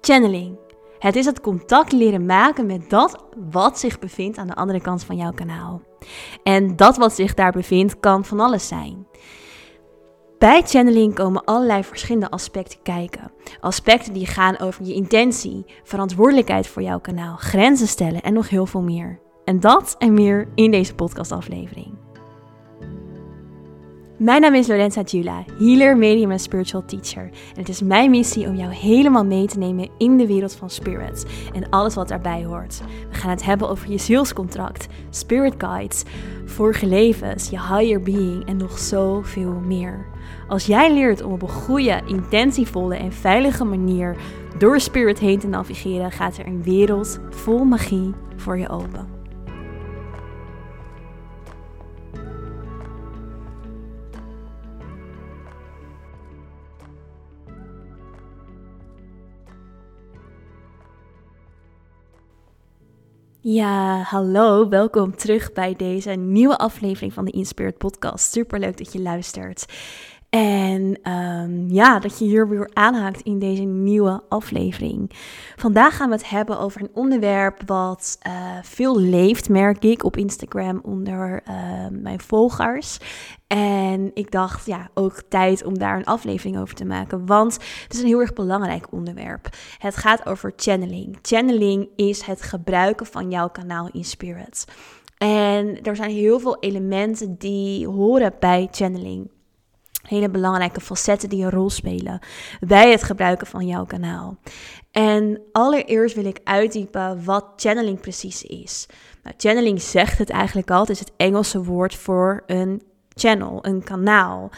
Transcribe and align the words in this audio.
Channeling. 0.00 0.58
Het 0.98 1.16
is 1.16 1.26
het 1.26 1.40
contact 1.40 1.92
leren 1.92 2.26
maken 2.26 2.66
met 2.66 2.90
dat 2.90 3.24
wat 3.50 3.78
zich 3.78 3.98
bevindt 3.98 4.38
aan 4.38 4.46
de 4.46 4.54
andere 4.54 4.80
kant 4.80 5.04
van 5.04 5.16
jouw 5.16 5.32
kanaal. 5.32 5.82
En 6.42 6.76
dat 6.76 6.96
wat 6.96 7.14
zich 7.14 7.34
daar 7.34 7.52
bevindt 7.52 8.00
kan 8.00 8.24
van 8.24 8.40
alles 8.40 8.68
zijn. 8.68 9.06
Bij 10.38 10.62
channeling 10.62 11.14
komen 11.14 11.44
allerlei 11.44 11.84
verschillende 11.84 12.30
aspecten 12.30 12.82
kijken. 12.82 13.32
Aspecten 13.60 14.12
die 14.12 14.26
gaan 14.26 14.58
over 14.58 14.84
je 14.84 14.94
intentie, 14.94 15.64
verantwoordelijkheid 15.82 16.66
voor 16.66 16.82
jouw 16.82 17.00
kanaal, 17.00 17.36
grenzen 17.36 17.88
stellen 17.88 18.22
en 18.22 18.32
nog 18.32 18.48
heel 18.48 18.66
veel 18.66 18.82
meer. 18.82 19.20
En 19.44 19.60
dat 19.60 19.94
en 19.98 20.14
meer 20.14 20.48
in 20.54 20.70
deze 20.70 20.94
podcastaflevering. 20.94 22.09
Mijn 24.20 24.40
naam 24.40 24.54
is 24.54 24.66
Lorenza 24.66 25.02
Giula, 25.04 25.44
healer, 25.58 25.96
medium 25.96 26.30
en 26.30 26.38
spiritual 26.38 26.84
teacher. 26.84 27.22
En 27.22 27.58
het 27.58 27.68
is 27.68 27.82
mijn 27.82 28.10
missie 28.10 28.46
om 28.46 28.54
jou 28.54 28.72
helemaal 28.72 29.24
mee 29.24 29.46
te 29.46 29.58
nemen 29.58 29.88
in 29.98 30.16
de 30.16 30.26
wereld 30.26 30.54
van 30.54 30.70
spirits 30.70 31.24
en 31.54 31.68
alles 31.68 31.94
wat 31.94 32.08
daarbij 32.08 32.44
hoort. 32.44 32.80
We 33.10 33.16
gaan 33.16 33.30
het 33.30 33.44
hebben 33.44 33.68
over 33.68 33.90
je 33.90 33.98
zielscontract, 33.98 34.86
spirit 35.10 35.54
guides, 35.58 36.02
vorige 36.44 36.86
levens, 36.86 37.50
je 37.50 37.60
higher 37.60 38.02
being 38.02 38.46
en 38.46 38.56
nog 38.56 38.78
zoveel 38.78 39.60
meer. 39.66 40.06
Als 40.48 40.66
jij 40.66 40.92
leert 40.92 41.22
om 41.22 41.32
op 41.32 41.42
een 41.42 41.48
goede, 41.48 42.00
intentievolle 42.06 42.96
en 42.96 43.12
veilige 43.12 43.64
manier 43.64 44.16
door 44.58 44.80
spirit 44.80 45.18
heen 45.18 45.38
te 45.38 45.48
navigeren, 45.48 46.10
gaat 46.10 46.36
er 46.36 46.46
een 46.46 46.62
wereld 46.62 47.20
vol 47.30 47.64
magie 47.64 48.14
voor 48.36 48.58
je 48.58 48.68
open. 48.68 49.19
Ja, 63.42 64.02
hallo, 64.02 64.68
welkom 64.68 65.16
terug 65.16 65.52
bij 65.52 65.74
deze 65.76 66.10
nieuwe 66.10 66.56
aflevering 66.58 67.12
van 67.12 67.24
de 67.24 67.30
Inspired 67.30 67.78
Podcast. 67.78 68.32
Super 68.32 68.58
leuk 68.58 68.78
dat 68.78 68.92
je 68.92 69.00
luistert. 69.00 69.66
En 70.30 71.10
um, 71.12 71.68
ja, 71.68 71.98
dat 71.98 72.18
je 72.18 72.24
hier 72.24 72.48
weer 72.48 72.70
aanhaakt 72.72 73.20
in 73.20 73.38
deze 73.38 73.62
nieuwe 73.62 74.22
aflevering. 74.28 75.10
Vandaag 75.56 75.96
gaan 75.96 76.08
we 76.08 76.14
het 76.14 76.30
hebben 76.30 76.58
over 76.58 76.80
een 76.80 76.90
onderwerp 76.94 77.62
wat 77.66 78.18
uh, 78.26 78.32
veel 78.62 78.98
leeft, 78.98 79.48
merk 79.48 79.84
ik, 79.84 80.04
op 80.04 80.16
Instagram 80.16 80.80
onder 80.82 81.42
uh, 81.48 81.54
mijn 81.90 82.20
volgers. 82.20 82.98
En 83.46 84.10
ik 84.14 84.30
dacht, 84.30 84.66
ja, 84.66 84.90
ook 84.94 85.22
tijd 85.28 85.64
om 85.64 85.78
daar 85.78 85.96
een 85.96 86.04
aflevering 86.04 86.58
over 86.58 86.74
te 86.74 86.84
maken. 86.84 87.26
Want 87.26 87.52
het 87.82 87.94
is 87.94 88.00
een 88.00 88.06
heel 88.06 88.20
erg 88.20 88.32
belangrijk 88.32 88.92
onderwerp. 88.92 89.48
Het 89.78 89.96
gaat 89.96 90.26
over 90.26 90.52
channeling. 90.56 91.18
Channeling 91.22 91.88
is 91.96 92.22
het 92.22 92.42
gebruiken 92.42 93.06
van 93.06 93.30
jouw 93.30 93.48
kanaal 93.48 93.88
in 93.92 94.04
spirit. 94.04 94.64
En 95.18 95.82
er 95.82 95.96
zijn 95.96 96.10
heel 96.10 96.40
veel 96.40 96.58
elementen 96.60 97.38
die 97.38 97.88
horen 97.88 98.34
bij 98.38 98.68
channeling 98.70 99.30
hele 100.02 100.30
belangrijke 100.30 100.80
facetten 100.80 101.28
die 101.28 101.44
een 101.44 101.50
rol 101.50 101.70
spelen 101.70 102.18
bij 102.60 102.90
het 102.90 103.02
gebruiken 103.02 103.46
van 103.46 103.66
jouw 103.66 103.84
kanaal. 103.84 104.38
En 104.90 105.40
allereerst 105.52 106.14
wil 106.14 106.24
ik 106.24 106.40
uitdiepen 106.44 107.24
wat 107.24 107.52
channeling 107.56 108.00
precies 108.00 108.42
is. 108.42 108.86
Nou, 109.22 109.34
channeling 109.38 109.82
zegt 109.82 110.18
het 110.18 110.30
eigenlijk 110.30 110.70
al, 110.70 110.80
het 110.80 110.90
is 110.90 110.98
het 110.98 111.12
Engelse 111.16 111.64
woord 111.64 111.94
voor 111.94 112.42
een 112.46 112.82
channel, 113.08 113.58
een 113.66 113.84
kanaal. 113.84 114.50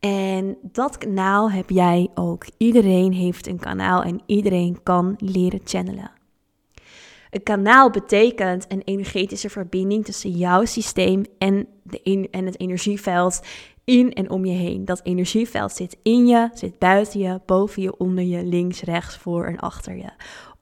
En 0.00 0.56
dat 0.62 0.98
kanaal 0.98 1.50
heb 1.50 1.70
jij 1.70 2.08
ook. 2.14 2.44
Iedereen 2.56 3.12
heeft 3.12 3.46
een 3.46 3.58
kanaal 3.58 4.02
en 4.02 4.20
iedereen 4.26 4.82
kan 4.82 5.14
leren 5.18 5.60
channelen. 5.64 6.10
Een 7.30 7.42
kanaal 7.42 7.90
betekent 7.90 8.64
een 8.68 8.82
energetische 8.84 9.50
verbinding 9.50 10.04
tussen 10.04 10.30
jouw 10.30 10.64
systeem 10.64 11.24
en, 11.38 11.66
de 11.82 12.28
en 12.30 12.46
het 12.46 12.60
energieveld 12.60 13.40
in 13.90 14.12
en 14.12 14.30
om 14.30 14.44
je 14.44 14.52
heen. 14.52 14.84
Dat 14.84 15.00
energieveld 15.02 15.72
zit 15.72 15.96
in 16.02 16.26
je, 16.26 16.48
zit 16.54 16.78
buiten 16.78 17.20
je, 17.20 17.40
boven 17.46 17.82
je, 17.82 17.96
onder 17.96 18.24
je, 18.24 18.44
links, 18.44 18.82
rechts, 18.82 19.16
voor 19.16 19.46
en 19.46 19.58
achter 19.58 19.96
je. 19.96 20.10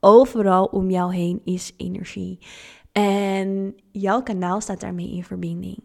Overal 0.01 0.65
om 0.65 0.91
jou 0.91 1.15
heen 1.15 1.41
is 1.45 1.73
energie. 1.77 2.39
En 2.93 3.75
jouw 3.93 4.23
kanaal 4.23 4.61
staat 4.61 4.81
daarmee 4.81 5.11
in 5.11 5.25
verbinding. 5.25 5.79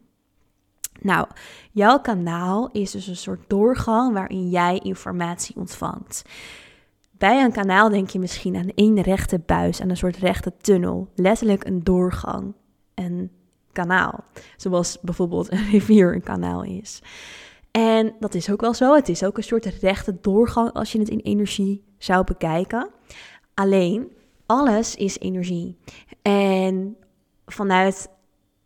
Nou, 1.01 1.27
jouw 1.71 1.99
kanaal 1.99 2.69
is 2.71 2.91
dus 2.91 3.07
een 3.07 3.15
soort 3.15 3.49
doorgang 3.49 4.13
waarin 4.13 4.49
jij 4.49 4.79
informatie 4.83 5.55
ontvangt. 5.55 6.21
Bij 7.11 7.43
een 7.43 7.51
kanaal 7.51 7.89
denk 7.89 8.09
je 8.09 8.19
misschien 8.19 8.55
aan 8.55 8.71
één 8.75 9.01
rechte 9.01 9.39
buis, 9.45 9.81
aan 9.81 9.89
een 9.89 9.97
soort 9.97 10.17
rechte 10.17 10.53
tunnel, 10.57 11.07
letterlijk 11.15 11.65
een 11.65 11.83
doorgang. 11.83 12.53
En 12.93 13.31
kanaal. 13.73 14.23
Zoals 14.57 14.97
bijvoorbeeld 15.01 15.51
een 15.51 15.69
rivier 15.72 16.13
een 16.13 16.23
kanaal 16.23 16.63
is. 16.63 17.01
En 17.72 18.16
dat 18.19 18.34
is 18.34 18.51
ook 18.51 18.61
wel 18.61 18.73
zo. 18.73 18.95
Het 18.95 19.09
is 19.09 19.23
ook 19.23 19.38
een 19.38 19.44
soort 19.44 19.66
rechte 19.66 20.17
doorgang 20.22 20.73
als 20.73 20.91
je 20.91 21.00
het 21.00 21.09
in 21.09 21.19
energie 21.19 21.83
zou 21.97 22.23
bekijken. 22.23 22.89
Alleen, 23.53 24.12
alles 24.45 24.95
is 24.95 25.19
energie. 25.19 25.78
En 26.22 26.97
vanuit 27.45 28.09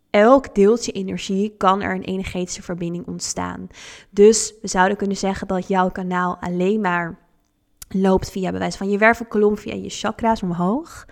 elk 0.09 0.55
deeltje 0.55 0.91
energie 0.91 1.55
kan 1.57 1.81
er 1.81 1.95
een 1.95 2.03
energetische 2.03 2.61
verbinding 2.61 3.07
ontstaan. 3.07 3.67
Dus 4.09 4.53
we 4.61 4.67
zouden 4.67 4.97
kunnen 4.97 5.17
zeggen 5.17 5.47
dat 5.47 5.67
jouw 5.67 5.89
kanaal 5.89 6.37
alleen 6.39 6.81
maar 6.81 7.26
loopt 7.89 8.31
via 8.31 8.51
bewijs 8.51 8.75
van 8.75 8.89
je 8.89 8.97
wervelkolom, 8.97 9.57
via 9.57 9.73
je 9.73 9.89
chakra's 9.89 10.43
omhoog. 10.43 11.05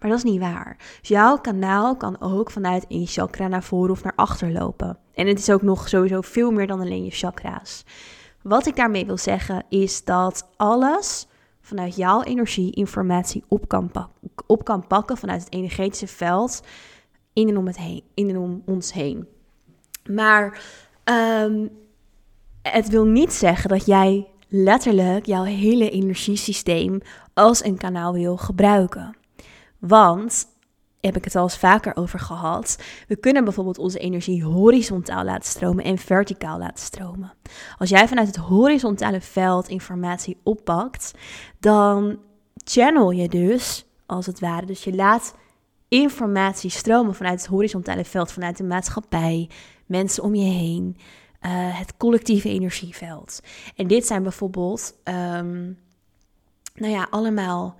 Maar 0.00 0.10
dat 0.10 0.18
is 0.18 0.30
niet 0.30 0.40
waar. 0.40 0.76
Dus 1.00 1.08
jouw 1.08 1.38
kanaal 1.38 1.96
kan 1.96 2.20
ook 2.20 2.50
vanuit 2.50 2.86
één 2.88 3.06
chakra 3.06 3.48
naar 3.48 3.62
voren 3.62 3.90
of 3.90 4.02
naar 4.02 4.12
achter 4.16 4.52
lopen. 4.52 4.98
En 5.14 5.26
het 5.26 5.38
is 5.38 5.50
ook 5.50 5.62
nog 5.62 5.88
sowieso 5.88 6.20
veel 6.20 6.50
meer 6.50 6.66
dan 6.66 6.80
alleen 6.80 7.04
je 7.04 7.10
chakra's. 7.10 7.84
Wat 8.42 8.66
ik 8.66 8.76
daarmee 8.76 9.06
wil 9.06 9.18
zeggen 9.18 9.64
is 9.68 10.04
dat 10.04 10.48
alles 10.56 11.26
vanuit 11.60 11.96
jouw 11.96 12.22
energie 12.22 12.72
informatie 12.72 13.44
op 13.48 13.68
kan, 13.68 13.90
op 14.46 14.64
kan 14.64 14.86
pakken 14.86 15.16
vanuit 15.16 15.44
het 15.44 15.52
energetische 15.52 16.06
veld 16.06 16.62
in 17.32 17.48
en 17.48 17.56
om, 17.56 17.66
het 17.66 17.78
heen, 17.78 18.02
in 18.14 18.28
en 18.28 18.38
om 18.38 18.62
ons 18.66 18.92
heen. 18.92 19.28
Maar 20.10 20.62
um, 21.04 21.70
het 22.62 22.88
wil 22.88 23.04
niet 23.04 23.32
zeggen 23.32 23.68
dat 23.68 23.86
jij 23.86 24.26
letterlijk 24.62 25.26
jouw 25.26 25.42
hele 25.42 25.90
energiesysteem 25.90 27.00
als 27.34 27.64
een 27.64 27.76
kanaal 27.76 28.12
wil 28.12 28.36
gebruiken. 28.36 29.16
Want, 29.78 30.46
heb 31.00 31.16
ik 31.16 31.24
het 31.24 31.36
al 31.36 31.42
eens 31.42 31.58
vaker 31.58 31.96
over 31.96 32.18
gehad, 32.18 32.78
we 33.08 33.16
kunnen 33.16 33.44
bijvoorbeeld 33.44 33.78
onze 33.78 33.98
energie 33.98 34.44
horizontaal 34.44 35.24
laten 35.24 35.50
stromen 35.50 35.84
en 35.84 35.98
verticaal 35.98 36.58
laten 36.58 36.84
stromen. 36.84 37.32
Als 37.78 37.90
jij 37.90 38.08
vanuit 38.08 38.26
het 38.26 38.36
horizontale 38.36 39.20
veld 39.20 39.68
informatie 39.68 40.40
oppakt, 40.42 41.14
dan 41.60 42.18
channel 42.64 43.10
je 43.10 43.28
dus, 43.28 43.86
als 44.06 44.26
het 44.26 44.40
ware, 44.40 44.66
dus 44.66 44.84
je 44.84 44.94
laat 44.94 45.34
informatie 45.88 46.70
stromen 46.70 47.14
vanuit 47.14 47.40
het 47.40 47.48
horizontale 47.48 48.04
veld, 48.04 48.32
vanuit 48.32 48.56
de 48.56 48.64
maatschappij, 48.64 49.50
mensen 49.86 50.22
om 50.22 50.34
je 50.34 50.50
heen, 50.50 50.96
uh, 51.46 51.78
het 51.78 51.96
collectieve 51.96 52.48
energieveld. 52.48 53.40
En 53.76 53.86
dit 53.86 54.06
zijn 54.06 54.22
bijvoorbeeld, 54.22 54.94
um, 55.04 55.78
nou 56.74 56.92
ja, 56.92 57.06
allemaal 57.10 57.76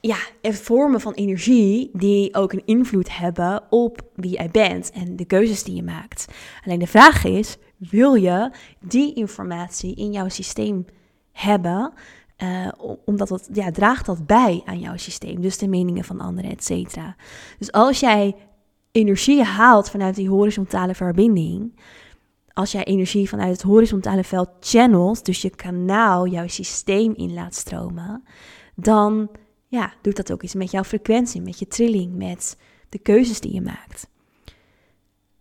ja, 0.00 0.16
vormen 0.42 1.00
van 1.00 1.12
energie 1.12 1.90
die 1.92 2.34
ook 2.34 2.52
een 2.52 2.66
invloed 2.66 3.16
hebben 3.16 3.62
op 3.70 4.02
wie 4.14 4.30
jij 4.30 4.48
bent 4.50 4.90
en 4.90 5.16
de 5.16 5.24
keuzes 5.24 5.62
die 5.62 5.74
je 5.74 5.82
maakt. 5.82 6.26
Alleen 6.64 6.78
de 6.78 6.86
vraag 6.86 7.24
is, 7.24 7.56
wil 7.76 8.14
je 8.14 8.50
die 8.80 9.14
informatie 9.14 9.94
in 9.94 10.12
jouw 10.12 10.28
systeem 10.28 10.86
hebben? 11.32 11.92
Uh, 12.38 12.68
omdat 13.04 13.28
het, 13.28 13.48
ja, 13.52 13.70
draagt 13.70 14.06
dat 14.06 14.26
bij 14.26 14.62
aan 14.64 14.80
jouw 14.80 14.96
systeem, 14.96 15.40
dus 15.40 15.58
de 15.58 15.68
meningen 15.68 16.04
van 16.04 16.20
anderen, 16.20 16.50
et 16.50 16.64
cetera. 16.64 17.16
Dus 17.58 17.72
als 17.72 18.00
jij 18.00 18.36
energie 18.92 19.42
haalt 19.42 19.90
vanuit 19.90 20.14
die 20.14 20.28
horizontale 20.28 20.94
verbinding, 20.94 21.80
als 22.54 22.72
jij 22.72 22.84
energie 22.84 23.28
vanuit 23.28 23.50
het 23.50 23.62
horizontale 23.62 24.24
veld 24.24 24.48
channelt, 24.60 25.24
dus 25.24 25.42
je 25.42 25.50
kanaal, 25.50 26.26
jouw 26.26 26.48
systeem 26.48 27.14
in 27.14 27.34
laat 27.34 27.54
stromen, 27.54 28.24
dan 28.74 29.30
ja, 29.66 29.92
doet 30.02 30.16
dat 30.16 30.32
ook 30.32 30.42
iets 30.42 30.54
met 30.54 30.70
jouw 30.70 30.84
frequentie, 30.84 31.40
met 31.40 31.58
je 31.58 31.66
trilling, 31.66 32.14
met 32.14 32.56
de 32.88 32.98
keuzes 32.98 33.40
die 33.40 33.54
je 33.54 33.60
maakt. 33.60 34.08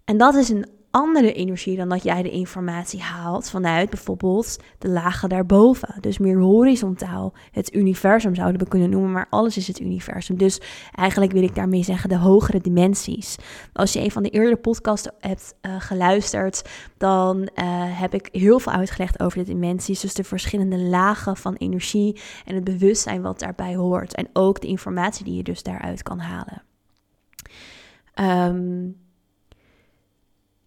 En 0.05 0.17
dat 0.17 0.35
is 0.35 0.49
een 0.49 0.65
andere 0.91 1.33
energie 1.33 1.77
dan 1.77 1.89
dat 1.89 2.03
jij 2.03 2.23
de 2.23 2.29
informatie 2.29 3.01
haalt 3.01 3.49
vanuit 3.49 3.89
bijvoorbeeld 3.89 4.57
de 4.77 4.89
lagen 4.89 5.29
daarboven. 5.29 5.95
Dus 5.99 6.17
meer 6.17 6.39
horizontaal. 6.39 7.33
Het 7.51 7.73
universum 7.73 8.35
zouden 8.35 8.61
we 8.61 8.67
kunnen 8.67 8.89
noemen, 8.89 9.11
maar 9.11 9.27
alles 9.29 9.57
is 9.57 9.67
het 9.67 9.79
universum. 9.79 10.37
Dus 10.37 10.61
eigenlijk 10.91 11.31
wil 11.31 11.43
ik 11.43 11.55
daarmee 11.55 11.83
zeggen 11.83 12.09
de 12.09 12.17
hogere 12.17 12.59
dimensies. 12.59 13.37
Als 13.73 13.93
je 13.93 13.99
een 13.99 14.11
van 14.11 14.23
de 14.23 14.29
eerdere 14.29 14.57
podcasts 14.57 15.09
hebt 15.19 15.55
uh, 15.61 15.75
geluisterd, 15.79 16.69
dan 16.97 17.37
uh, 17.41 17.99
heb 17.99 18.13
ik 18.13 18.29
heel 18.31 18.59
veel 18.59 18.73
uitgelegd 18.73 19.19
over 19.19 19.37
de 19.37 19.45
dimensies. 19.45 19.99
Dus 19.99 20.13
de 20.13 20.23
verschillende 20.23 20.77
lagen 20.77 21.37
van 21.37 21.55
energie 21.55 22.21
en 22.45 22.55
het 22.55 22.63
bewustzijn 22.63 23.21
wat 23.21 23.39
daarbij 23.39 23.75
hoort. 23.75 24.15
En 24.15 24.29
ook 24.33 24.61
de 24.61 24.67
informatie 24.67 25.25
die 25.25 25.35
je 25.35 25.43
dus 25.43 25.63
daaruit 25.63 26.03
kan 26.03 26.19
halen. 26.19 26.63
Um, 28.15 28.95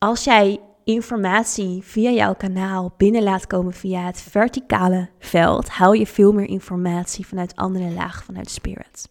als 0.04 0.24
jij 0.24 0.60
informatie 0.84 1.82
via 1.82 2.10
jouw 2.10 2.34
kanaal 2.34 2.94
binnen 2.96 3.22
laat 3.22 3.46
komen 3.46 3.72
via 3.72 4.00
het 4.00 4.20
verticale 4.20 5.08
veld, 5.18 5.68
haal 5.68 5.92
je 5.92 6.06
veel 6.06 6.32
meer 6.32 6.48
informatie 6.48 7.26
vanuit 7.26 7.56
andere 7.56 7.90
lagen, 7.90 8.24
vanuit 8.24 8.50
spirit. 8.50 9.08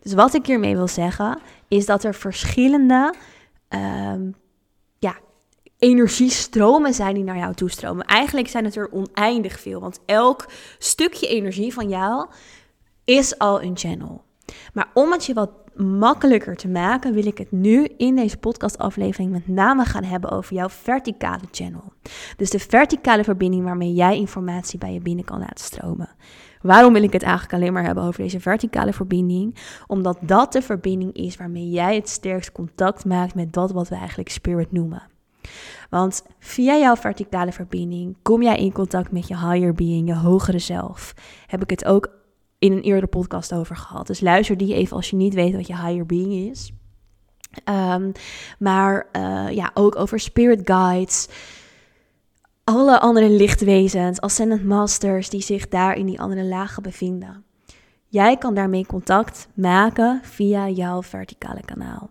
Dus 0.00 0.14
wat 0.14 0.34
ik 0.34 0.46
hiermee 0.46 0.76
wil 0.76 0.88
zeggen, 0.88 1.38
is 1.68 1.86
dat 1.86 2.04
er 2.04 2.14
verschillende 2.14 3.14
um, 3.68 4.34
ja, 4.98 5.14
energiestromen 5.78 6.94
zijn 6.94 7.14
die 7.14 7.24
naar 7.24 7.38
jou 7.38 7.54
toestromen. 7.54 8.06
Eigenlijk 8.06 8.48
zijn 8.48 8.64
het 8.64 8.76
er 8.76 8.92
oneindig 8.92 9.60
veel, 9.60 9.80
want 9.80 10.00
elk 10.06 10.46
stukje 10.78 11.26
energie 11.26 11.72
van 11.72 11.88
jou 11.88 12.28
is 13.04 13.38
al 13.38 13.62
een 13.62 13.76
channel. 13.76 14.24
Maar 14.72 14.90
om 14.94 15.12
het 15.12 15.24
je 15.24 15.34
wat 15.34 15.50
makkelijker 15.76 16.56
te 16.56 16.68
maken, 16.68 17.14
wil 17.14 17.26
ik 17.26 17.38
het 17.38 17.52
nu 17.52 17.84
in 17.96 18.16
deze 18.16 18.36
podcastaflevering 18.36 19.30
met 19.30 19.48
name 19.48 19.84
gaan 19.84 20.04
hebben 20.04 20.30
over 20.30 20.54
jouw 20.54 20.68
verticale 20.68 21.44
channel. 21.50 21.92
Dus 22.36 22.50
de 22.50 22.58
verticale 22.58 23.24
verbinding 23.24 23.64
waarmee 23.64 23.92
jij 23.92 24.16
informatie 24.16 24.78
bij 24.78 24.92
je 24.92 25.00
binnen 25.00 25.24
kan 25.24 25.38
laten 25.38 25.64
stromen. 25.64 26.08
Waarom 26.62 26.92
wil 26.92 27.02
ik 27.02 27.12
het 27.12 27.22
eigenlijk 27.22 27.52
alleen 27.52 27.72
maar 27.72 27.84
hebben 27.84 28.04
over 28.04 28.22
deze 28.22 28.40
verticale 28.40 28.92
verbinding? 28.92 29.56
Omdat 29.86 30.18
dat 30.20 30.52
de 30.52 30.62
verbinding 30.62 31.12
is 31.14 31.36
waarmee 31.36 31.70
jij 31.70 31.94
het 31.94 32.08
sterkst 32.08 32.52
contact 32.52 33.04
maakt 33.04 33.34
met 33.34 33.52
dat 33.52 33.72
wat 33.72 33.88
we 33.88 33.94
eigenlijk 33.94 34.28
spirit 34.28 34.72
noemen. 34.72 35.02
Want 35.90 36.22
via 36.38 36.76
jouw 36.76 36.96
verticale 36.96 37.52
verbinding 37.52 38.16
kom 38.22 38.42
jij 38.42 38.56
in 38.56 38.72
contact 38.72 39.12
met 39.12 39.28
je 39.28 39.38
higher 39.38 39.74
being, 39.74 40.08
je 40.08 40.16
hogere 40.16 40.58
zelf. 40.58 41.14
Heb 41.46 41.62
ik 41.62 41.70
het 41.70 41.84
ook 41.84 42.10
in 42.62 42.72
een 42.72 42.82
eerdere 42.82 43.06
podcast 43.06 43.54
over 43.54 43.76
gehad. 43.76 44.06
Dus 44.06 44.20
luister 44.20 44.56
die 44.56 44.74
even 44.74 44.96
als 44.96 45.10
je 45.10 45.16
niet 45.16 45.34
weet 45.34 45.54
wat 45.54 45.66
je 45.66 45.76
higher 45.76 46.06
being 46.06 46.50
is. 46.50 46.72
Um, 47.64 48.12
maar 48.58 49.06
uh, 49.12 49.50
ja, 49.50 49.70
ook 49.74 49.96
over 49.96 50.20
spirit 50.20 50.60
guides. 50.64 51.28
Alle 52.64 53.00
andere 53.00 53.30
lichtwezens, 53.30 54.20
ascendant 54.20 54.64
masters 54.64 55.30
die 55.30 55.42
zich 55.42 55.68
daar 55.68 55.96
in 55.96 56.06
die 56.06 56.20
andere 56.20 56.44
lagen 56.44 56.82
bevinden. 56.82 57.44
Jij 58.08 58.36
kan 58.36 58.54
daarmee 58.54 58.86
contact 58.86 59.48
maken 59.54 60.20
via 60.22 60.68
jouw 60.68 61.02
verticale 61.02 61.62
kanaal. 61.64 62.10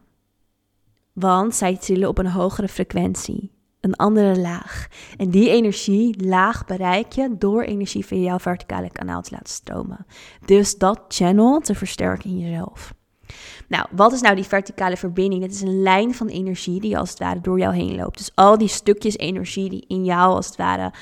Want 1.14 1.56
zij 1.56 1.78
trillen 1.78 2.10
op 2.10 2.18
een 2.18 2.32
hogere 2.32 2.68
frequentie 2.68 3.52
een 3.82 3.96
andere 3.96 4.40
laag. 4.40 4.88
En 5.18 5.30
die 5.30 5.50
energie 5.50 6.26
laag 6.26 6.66
bereik 6.66 7.12
je 7.12 7.36
door 7.38 7.62
energie 7.62 8.06
via 8.06 8.18
jouw 8.18 8.40
verticale 8.40 8.92
kanaal 8.92 9.22
te 9.22 9.32
laten 9.32 9.54
stromen. 9.54 10.06
Dus 10.46 10.78
dat 10.78 11.02
channel 11.08 11.60
te 11.60 11.76
versterken 11.76 12.30
in 12.30 12.40
jezelf. 12.40 12.94
Nou, 13.68 13.86
wat 13.92 14.14
is 14.14 14.22
nou 14.22 14.36
die 14.36 14.44
verticale 14.44 14.98
verbinding? 14.98 15.44
Het 15.44 15.54
is 15.54 15.62
een 15.62 15.82
lijn 15.82 16.16
van 16.16 16.28
energie 16.28 16.80
die 16.80 16.98
als 16.98 17.10
het 17.10 17.20
ware 17.20 17.42
door 17.42 17.60
jou 17.60 17.76
heen 17.76 17.96
loopt. 17.96 18.18
Dus 18.18 18.32
al 18.36 18.58
die 18.58 18.68
stukjes 18.68 19.18
energie 19.18 19.70
die 19.70 19.86
in 19.88 20.06
jou 20.06 20.36
als 20.36 20.46
het 20.46 20.56
ware, 20.56 20.94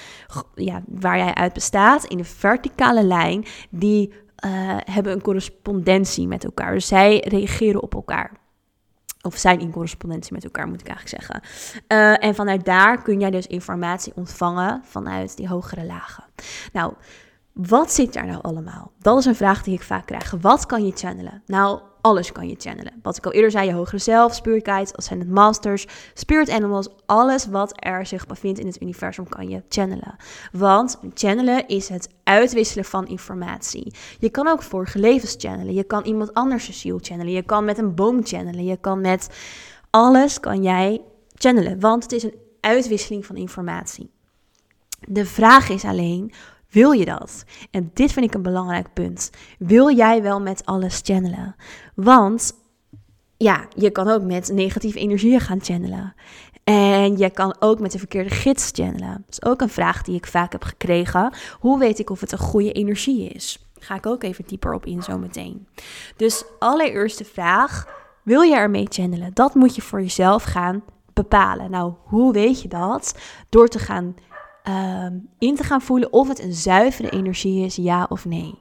ja, 0.55 0.83
waar 0.87 1.17
jij 1.17 1.33
uit 1.33 1.53
bestaat, 1.53 2.05
in 2.05 2.17
de 2.17 2.23
verticale 2.23 3.03
lijn, 3.03 3.45
die 3.69 4.13
uh, 4.45 4.77
hebben 4.83 5.13
een 5.13 5.21
correspondentie 5.21 6.27
met 6.27 6.43
elkaar. 6.43 6.73
Dus 6.73 6.87
zij 6.87 7.19
reageren 7.27 7.81
op 7.81 7.93
elkaar. 7.93 8.31
Of 9.21 9.37
zijn 9.37 9.59
in 9.59 9.71
correspondentie 9.71 10.33
met 10.33 10.43
elkaar, 10.43 10.67
moet 10.67 10.81
ik 10.81 10.87
eigenlijk 10.87 11.23
zeggen. 11.23 11.41
Uh, 11.87 12.23
en 12.23 12.35
vanuit 12.35 12.65
daar 12.65 13.01
kun 13.01 13.19
jij 13.19 13.31
dus 13.31 13.47
informatie 13.47 14.13
ontvangen 14.15 14.81
vanuit 14.85 15.37
die 15.37 15.47
hogere 15.47 15.85
lagen. 15.85 16.23
Nou, 16.73 16.93
wat 17.67 17.91
zit 17.91 18.13
daar 18.13 18.25
nou 18.25 18.41
allemaal? 18.41 18.91
Dat 19.01 19.17
is 19.17 19.25
een 19.25 19.35
vraag 19.35 19.63
die 19.63 19.73
ik 19.73 19.81
vaak 19.81 20.05
krijg. 20.05 20.35
Wat 20.41 20.65
kan 20.65 20.85
je 20.85 20.91
channelen? 20.95 21.43
Nou, 21.45 21.79
alles 22.01 22.31
kan 22.31 22.47
je 22.47 22.55
channelen. 22.57 22.93
Wat 23.01 23.17
ik 23.17 23.25
al 23.25 23.31
eerder 23.31 23.51
zei, 23.51 23.67
je 23.67 23.73
hogere 23.73 23.97
zelf, 23.97 24.33
spirit 24.35 24.65
guides, 24.65 24.95
ascended 24.95 25.29
masters, 25.29 25.87
spirit 26.13 26.49
animals, 26.49 26.89
alles 27.05 27.47
wat 27.47 27.73
er 27.75 28.05
zich 28.05 28.27
bevindt 28.27 28.59
in 28.59 28.67
het 28.67 28.81
universum 28.81 29.29
kan 29.29 29.49
je 29.49 29.63
channelen. 29.69 30.15
Want 30.51 30.99
channelen 31.13 31.67
is 31.67 31.89
het 31.89 32.09
uitwisselen 32.23 32.85
van 32.85 33.07
informatie. 33.07 33.93
Je 34.19 34.29
kan 34.29 34.47
ook 34.47 34.63
vorige 34.63 34.99
levens 34.99 35.35
channelen, 35.37 35.73
je 35.73 35.83
kan 35.83 36.03
iemand 36.03 36.33
anders 36.33 36.79
ziel 36.79 36.99
channelen, 37.01 37.33
je 37.33 37.43
kan 37.43 37.65
met 37.65 37.77
een 37.77 37.95
boom 37.95 38.25
channelen, 38.25 38.65
je 38.65 38.77
kan 38.77 39.01
met 39.01 39.29
alles 39.89 40.39
kan 40.39 40.63
jij 40.63 41.01
channelen, 41.33 41.79
want 41.79 42.03
het 42.03 42.11
is 42.11 42.23
een 42.23 42.35
uitwisseling 42.59 43.25
van 43.25 43.35
informatie. 43.35 44.11
De 45.07 45.25
vraag 45.25 45.69
is 45.69 45.83
alleen 45.83 46.33
wil 46.69 46.91
je 46.91 47.05
dat? 47.05 47.43
En 47.71 47.91
dit 47.93 48.11
vind 48.11 48.25
ik 48.25 48.33
een 48.33 48.41
belangrijk 48.41 48.93
punt. 48.93 49.29
Wil 49.57 49.95
jij 49.95 50.21
wel 50.21 50.41
met 50.41 50.65
alles 50.65 51.01
channelen? 51.03 51.55
Want 51.95 52.53
ja, 53.37 53.67
je 53.75 53.89
kan 53.89 54.07
ook 54.07 54.23
met 54.23 54.51
negatieve 54.53 54.99
energieën 54.99 55.39
gaan 55.39 55.63
channelen. 55.63 56.13
En 56.63 57.17
je 57.17 57.29
kan 57.29 57.55
ook 57.59 57.79
met 57.79 57.91
de 57.91 57.97
verkeerde 57.97 58.29
gids 58.29 58.69
channelen. 58.73 59.23
Dat 59.25 59.41
is 59.41 59.43
ook 59.43 59.61
een 59.61 59.69
vraag 59.69 60.03
die 60.03 60.15
ik 60.15 60.27
vaak 60.27 60.51
heb 60.51 60.63
gekregen. 60.63 61.33
Hoe 61.59 61.79
weet 61.79 61.99
ik 61.99 62.09
of 62.09 62.19
het 62.19 62.31
een 62.31 62.37
goede 62.37 62.71
energie 62.71 63.29
is? 63.29 63.65
Ga 63.79 63.95
ik 63.95 64.05
ook 64.05 64.23
even 64.23 64.43
dieper 64.47 64.73
op 64.73 64.85
in 64.85 65.03
zometeen. 65.03 65.67
Dus 66.15 66.43
allereerste 66.59 67.25
vraag, 67.25 67.87
wil 68.23 68.41
je 68.41 68.55
ermee 68.55 68.85
channelen? 68.89 69.31
Dat 69.33 69.55
moet 69.55 69.75
je 69.75 69.81
voor 69.81 70.01
jezelf 70.01 70.43
gaan 70.43 70.83
bepalen. 71.13 71.71
Nou, 71.71 71.93
hoe 72.03 72.33
weet 72.33 72.61
je 72.61 72.67
dat? 72.67 73.15
Door 73.49 73.67
te 73.67 73.79
gaan 73.79 74.15
Ehm, 74.63 75.13
in 75.37 75.55
te 75.55 75.63
gaan 75.63 75.81
voelen 75.81 76.13
of 76.13 76.27
het 76.27 76.39
een 76.39 76.53
zuivere 76.53 77.09
energie 77.09 77.65
is, 77.65 77.75
ja 77.75 78.05
of 78.09 78.25
nee. 78.25 78.55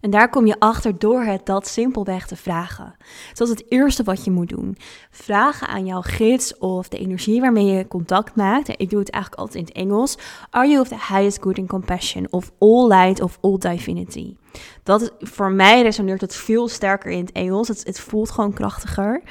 En 0.00 0.10
daar 0.10 0.30
kom 0.30 0.46
je 0.46 0.56
achter 0.58 0.98
door 0.98 1.22
het 1.22 1.46
dat 1.46 1.66
simpelweg 1.66 2.26
te 2.26 2.36
vragen. 2.36 2.94
Dat 3.34 3.48
is 3.48 3.54
het 3.54 3.64
eerste 3.68 4.02
wat 4.02 4.24
je 4.24 4.30
moet 4.30 4.48
doen. 4.48 4.76
Vragen 5.10 5.68
aan 5.68 5.86
jouw 5.86 6.00
gids 6.00 6.58
of 6.58 6.88
de 6.88 6.98
energie 6.98 7.40
waarmee 7.40 7.64
je 7.64 7.88
contact 7.88 8.36
maakt. 8.36 8.68
Ik 8.68 8.90
doe 8.90 8.98
het 8.98 9.10
eigenlijk 9.10 9.42
altijd 9.42 9.58
in 9.58 9.64
het 9.64 9.84
Engels. 9.86 10.18
Are 10.50 10.68
you 10.68 10.80
of 10.80 10.88
the 10.88 11.14
highest 11.14 11.42
good 11.42 11.58
and 11.58 11.68
compassion 11.68 12.26
of 12.30 12.52
all 12.58 12.86
light 12.86 13.20
of 13.20 13.38
all 13.40 13.58
divinity? 13.58 14.36
Dat 14.82 15.12
voor 15.18 15.52
mij 15.52 15.82
resoneert 15.82 16.20
het 16.20 16.34
veel 16.34 16.68
sterker 16.68 17.10
in 17.10 17.20
het 17.20 17.32
Engels. 17.32 17.68
Het, 17.68 17.84
het 17.84 18.00
voelt 18.00 18.30
gewoon 18.30 18.52
krachtiger. 18.52 19.22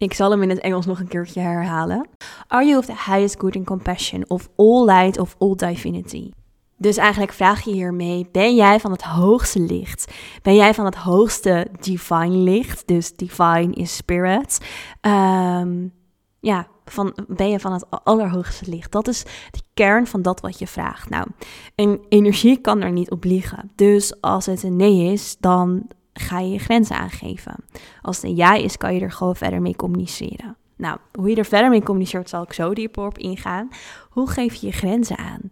Ik 0.00 0.14
zal 0.14 0.30
hem 0.30 0.42
in 0.42 0.48
het 0.48 0.58
Engels 0.58 0.86
nog 0.86 1.00
een 1.00 1.08
keertje 1.08 1.40
herhalen. 1.40 2.08
Are 2.46 2.64
you 2.64 2.78
of 2.78 2.84
the 2.84 2.92
highest 3.06 3.40
good 3.40 3.56
and 3.56 3.66
compassion 3.66 4.24
of 4.28 4.48
all 4.56 4.84
light 4.84 5.18
of 5.18 5.36
all 5.38 5.54
divinity? 5.54 6.30
Dus 6.76 6.96
eigenlijk 6.96 7.32
vraag 7.32 7.64
je 7.64 7.72
hiermee: 7.72 8.28
ben 8.32 8.54
jij 8.54 8.80
van 8.80 8.90
het 8.90 9.02
hoogste 9.02 9.60
licht? 9.60 10.12
Ben 10.42 10.54
jij 10.54 10.74
van 10.74 10.84
het 10.84 10.94
hoogste 10.94 11.66
divine 11.80 12.36
licht? 12.36 12.86
Dus 12.86 13.16
divine 13.16 13.72
is 13.72 13.96
spirit. 13.96 14.58
Um, 15.00 15.92
ja, 16.40 16.66
van, 16.84 17.16
ben 17.28 17.48
je 17.48 17.60
van 17.60 17.72
het 17.72 17.84
allerhoogste 18.04 18.70
licht? 18.70 18.92
Dat 18.92 19.08
is 19.08 19.22
de 19.50 19.62
kern 19.74 20.06
van 20.06 20.22
dat 20.22 20.40
wat 20.40 20.58
je 20.58 20.66
vraagt. 20.66 21.10
Nou, 21.10 21.26
een 21.74 22.00
energie 22.08 22.60
kan 22.60 22.82
er 22.82 22.92
niet 22.92 23.10
op 23.10 23.24
liegen. 23.24 23.70
Dus 23.74 24.20
als 24.20 24.46
het 24.46 24.62
een 24.62 24.76
nee 24.76 25.12
is, 25.12 25.36
dan 25.40 25.88
ga 26.20 26.38
je 26.38 26.50
je 26.50 26.58
grenzen 26.58 26.96
aangeven. 26.96 27.54
Als 28.02 28.16
het 28.16 28.24
een 28.24 28.36
ja 28.36 28.54
is, 28.54 28.76
kan 28.76 28.94
je 28.94 29.00
er 29.00 29.12
gewoon 29.12 29.36
verder 29.36 29.62
mee 29.62 29.76
communiceren. 29.76 30.56
Nou, 30.76 30.98
hoe 31.12 31.28
je 31.30 31.36
er 31.36 31.44
verder 31.44 31.70
mee 31.70 31.82
communiceert, 31.82 32.28
zal 32.28 32.42
ik 32.42 32.52
zo 32.52 32.74
dieper 32.74 33.06
op 33.06 33.18
ingaan. 33.18 33.68
Hoe 34.10 34.30
geef 34.30 34.54
je 34.54 34.66
je 34.66 34.72
grenzen 34.72 35.16
aan? 35.18 35.48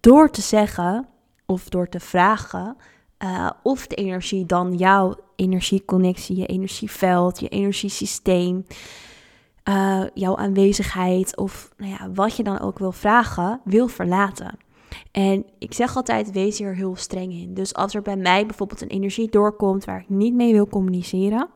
Door 0.00 0.30
te 0.30 0.40
zeggen 0.40 1.06
of 1.46 1.68
door 1.68 1.88
te 1.88 2.00
vragen 2.00 2.76
uh, 3.24 3.50
of 3.62 3.86
de 3.86 3.94
energie 3.94 4.46
dan 4.46 4.74
jouw 4.74 5.14
energieconnectie, 5.36 6.36
je 6.36 6.46
energieveld, 6.46 7.40
je 7.40 7.48
energiesysteem, 7.48 8.66
uh, 9.68 10.02
jouw 10.14 10.36
aanwezigheid 10.36 11.36
of 11.36 11.70
nou 11.76 11.90
ja, 11.90 12.10
wat 12.10 12.36
je 12.36 12.42
dan 12.42 12.60
ook 12.60 12.78
wil 12.78 12.92
vragen, 12.92 13.60
wil 13.64 13.88
verlaten. 13.88 14.58
En 15.12 15.44
ik 15.58 15.74
zeg 15.74 15.96
altijd, 15.96 16.32
wees 16.32 16.58
hier 16.58 16.74
heel 16.74 16.96
streng 16.96 17.32
in. 17.32 17.54
Dus 17.54 17.74
als 17.74 17.94
er 17.94 18.02
bij 18.02 18.16
mij 18.16 18.46
bijvoorbeeld 18.46 18.80
een 18.80 18.88
energie 18.88 19.30
doorkomt 19.30 19.84
waar 19.84 20.00
ik 20.00 20.08
niet 20.08 20.34
mee 20.34 20.52
wil 20.52 20.68
communiceren, 20.68 21.48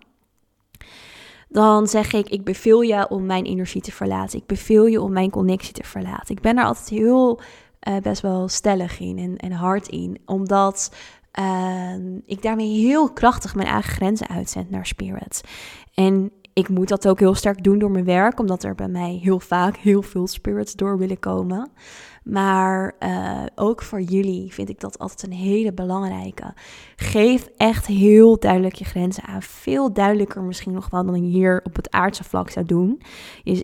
dan 1.49 1.87
zeg 1.87 2.13
ik, 2.13 2.29
ik 2.29 2.45
beveel 2.45 2.81
je 2.81 3.09
om 3.09 3.27
mijn 3.27 3.45
energie 3.45 3.81
te 3.81 3.93
verlaten. 3.93 4.39
Ik 4.39 4.47
beveel 4.47 4.87
je 4.87 5.01
om 5.01 5.13
mijn 5.13 5.31
connectie 5.31 5.73
te 5.73 5.85
verlaten. 5.85 6.35
Ik 6.35 6.43
ben 6.43 6.57
daar 6.57 6.65
altijd 6.65 6.89
heel 6.89 7.41
uh, 7.89 7.97
best 8.03 8.23
wel 8.23 8.49
stellig 8.49 9.01
in 9.01 9.19
en, 9.19 9.37
en 9.37 9.53
hard 9.53 9.89
in, 9.89 10.19
omdat 10.27 10.95
uh, 11.39 11.95
ik 12.27 12.43
daarmee 12.43 12.79
heel 12.79 13.13
krachtig 13.13 13.55
mijn 13.55 13.69
eigen 13.69 13.93
grenzen 13.93 14.29
uitzend 14.29 14.71
naar 14.71 14.87
spirit. 14.87 15.41
En 15.95 16.33
Ik 16.59 16.69
moet 16.69 16.89
dat 16.89 17.09
ook 17.09 17.19
heel 17.19 17.35
sterk 17.35 17.65
doen 17.65 17.79
door 17.79 17.91
mijn 17.91 18.05
werk, 18.05 18.41
omdat 18.41 18.63
er 18.63 18.75
bij 18.75 18.89
mij 18.89 19.21
heel 19.23 19.41
vaak 19.41 19.77
heel 19.77 20.03
veel 20.03 20.27
spirits 20.27 20.73
door 20.73 20.99
willen 20.99 21.19
komen. 21.19 21.71
Maar 22.29 22.95
uh, 23.01 23.43
ook 23.55 23.83
voor 23.83 24.01
jullie 24.01 24.53
vind 24.53 24.69
ik 24.69 24.81
dat 24.81 24.99
altijd 24.99 25.23
een 25.23 25.39
hele 25.39 25.73
belangrijke. 25.73 26.55
Geef 26.97 27.49
echt 27.57 27.87
heel 27.87 28.39
duidelijk 28.39 28.75
je 28.75 28.85
grenzen 28.85 29.25
aan. 29.25 29.43
Veel 29.43 29.93
duidelijker 29.93 30.43
misschien 30.43 30.73
nog 30.73 30.91
wel 30.91 31.05
dan 31.05 31.23
je 31.23 31.31
hier 31.31 31.61
op 31.65 31.77
het 31.77 31.91
aardse 31.91 32.25
vlak 32.25 32.51
zou 32.51 32.67
doen. 32.67 33.03